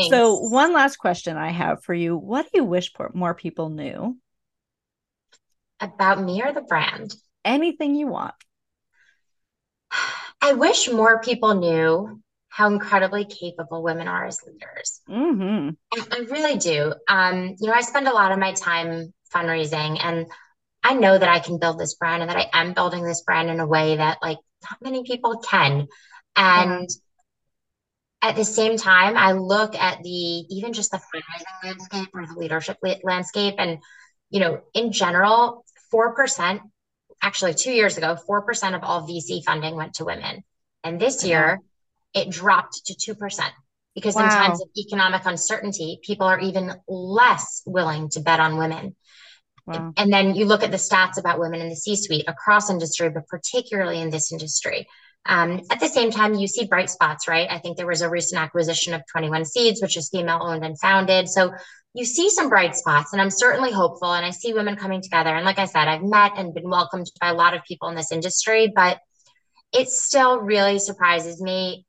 [0.10, 4.18] So one last question I have for you: What do you wish more people knew
[5.80, 7.14] about me or the brand?
[7.44, 8.34] Anything you want.
[10.42, 12.22] I wish more people knew
[12.56, 15.02] how incredibly capable women are as leaders.
[15.10, 15.72] Mm-hmm.
[15.94, 16.94] I, I, really do.
[17.06, 20.26] Um, you know, I spend a lot of my time fundraising, and
[20.82, 23.50] I know that I can build this brand and that I am building this brand
[23.50, 25.88] in a way that like not many people can.
[26.38, 26.88] And
[28.24, 28.30] yeah.
[28.30, 32.40] at the same time, I look at the even just the fundraising landscape or the
[32.40, 33.80] leadership landscape, and
[34.30, 36.62] you know, in general, four percent.
[37.22, 40.46] Actually, two years ago, four percent of all VC funding went to women,
[40.86, 41.60] and this year
[42.16, 43.42] it dropped to 2%
[43.94, 44.24] because wow.
[44.24, 48.96] in times of economic uncertainty, people are even less willing to bet on women.
[49.68, 49.94] Wow.
[49.98, 53.10] And then you look at the stats about women in the C suite across industry,
[53.10, 54.88] but particularly in this industry.
[55.28, 57.48] Um, at the same time, you see bright spots, right?
[57.50, 60.80] I think there was a recent acquisition of 21 Seeds, which is female owned and
[60.80, 61.28] founded.
[61.28, 61.52] So
[61.96, 64.14] you see some bright spots, and I'm certainly hopeful.
[64.14, 65.30] And I see women coming together.
[65.30, 67.96] And like I said, I've met and been welcomed by a lot of people in
[67.96, 69.00] this industry, but
[69.74, 71.86] it still really surprises me,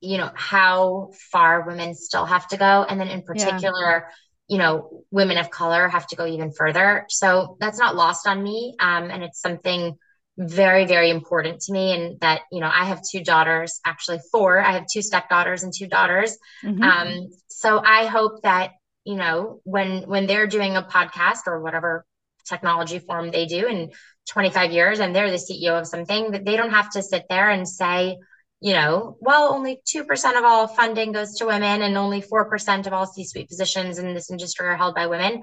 [0.00, 2.84] you know, how far women still have to go.
[2.88, 4.14] And then in particular, yeah
[4.48, 7.04] you know, women of color have to go even further.
[7.10, 8.74] So that's not lost on me.
[8.80, 9.96] Um, and it's something
[10.38, 11.92] very, very important to me.
[11.92, 14.58] And that, you know, I have two daughters, actually four.
[14.58, 16.38] I have two stepdaughters and two daughters.
[16.64, 16.82] Mm-hmm.
[16.82, 18.72] Um, so I hope that,
[19.04, 22.06] you know, when when they're doing a podcast or whatever
[22.48, 23.90] technology form they do in
[24.30, 27.50] 25 years and they're the CEO of something, that they don't have to sit there
[27.50, 28.16] and say,
[28.60, 32.92] you know, well, only 2% of all funding goes to women and only 4% of
[32.92, 35.42] all C suite positions in this industry are held by women.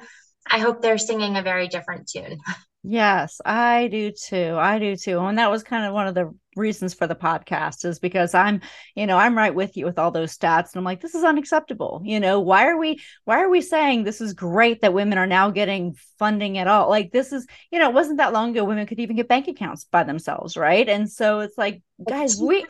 [0.49, 2.39] I hope they're singing a very different tune.
[2.87, 4.55] Yes, I do too.
[4.59, 5.19] I do too.
[5.19, 8.61] And that was kind of one of the reasons for the podcast is because I'm,
[8.95, 11.23] you know, I'm right with you with all those stats and I'm like this is
[11.23, 12.01] unacceptable.
[12.03, 15.27] You know, why are we why are we saying this is great that women are
[15.27, 16.89] now getting funding at all?
[16.89, 19.47] Like this is, you know, it wasn't that long ago women could even get bank
[19.47, 20.87] accounts by themselves, right?
[20.87, 22.65] And so it's like guys, we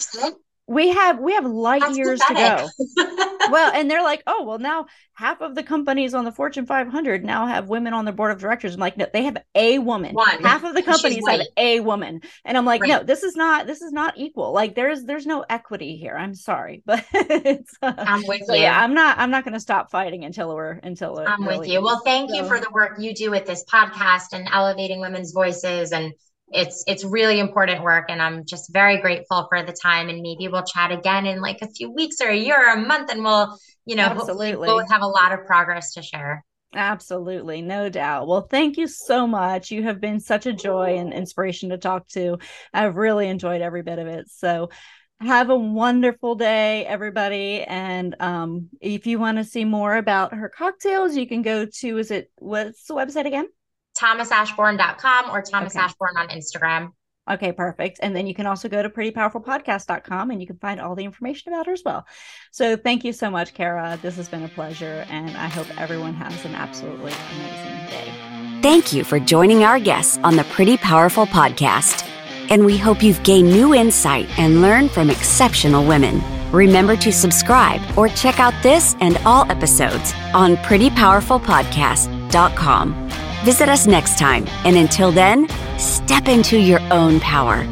[0.68, 2.66] we have we have light That's years pathetic.
[2.66, 3.32] to go.
[3.52, 7.24] Well and they're like oh well now half of the companies on the fortune 500
[7.24, 8.74] now have women on their board of directors.
[8.74, 10.16] I'm like no they have a woman.
[10.16, 10.44] One.
[10.44, 12.22] half of the companies have a woman.
[12.44, 12.88] And i'm like right.
[12.88, 14.52] no this is not this is not equal.
[14.52, 16.16] Like there's there's no equity here.
[16.18, 19.60] I'm sorry but it's uh, i'm with you yeah i'm not i'm not going to
[19.60, 21.84] stop fighting until we're until i'm with you.
[21.84, 22.38] Well thank so.
[22.38, 26.14] you for the work you do with this podcast and elevating women's voices and
[26.56, 30.48] it's it's really important work and i'm just very grateful for the time and maybe
[30.48, 33.24] we'll chat again in like a few weeks or a year or a month and
[33.24, 34.68] we'll you know Absolutely.
[34.68, 36.44] both have a lot of progress to share
[36.78, 38.28] Absolutely, no doubt.
[38.28, 39.72] Well, thank you so much.
[39.72, 42.38] You have been such a joy and inspiration to talk to.
[42.74, 44.30] I've really enjoyed every bit of it.
[44.30, 44.70] So,
[45.22, 47.64] have a wonderful day, everybody.
[47.64, 51.98] And um, if you want to see more about her cocktails, you can go to
[51.98, 53.48] is it what's the website again?
[53.98, 55.84] thomasashbourne.com or Thomas okay.
[55.84, 56.92] Ashbourne on Instagram.
[57.30, 58.00] Okay, perfect.
[58.04, 61.52] And then you can also go to prettypowerfulpodcast.com and you can find all the information
[61.52, 62.06] about her as well.
[62.52, 63.98] So thank you so much, Cara.
[64.02, 65.08] This has been a pleasure.
[65.10, 68.12] And I hope everyone has an absolutely amazing day.
[68.62, 72.08] Thank you for joining our guests on the Pretty Powerful Podcast.
[72.52, 76.22] And we hope you've gained new insight and learned from exceptional women.
[76.52, 83.25] Remember to subscribe or check out this and all episodes on prettypowerfulpodcast.com.
[83.46, 87.64] Visit us next time, and until then, step into your own power.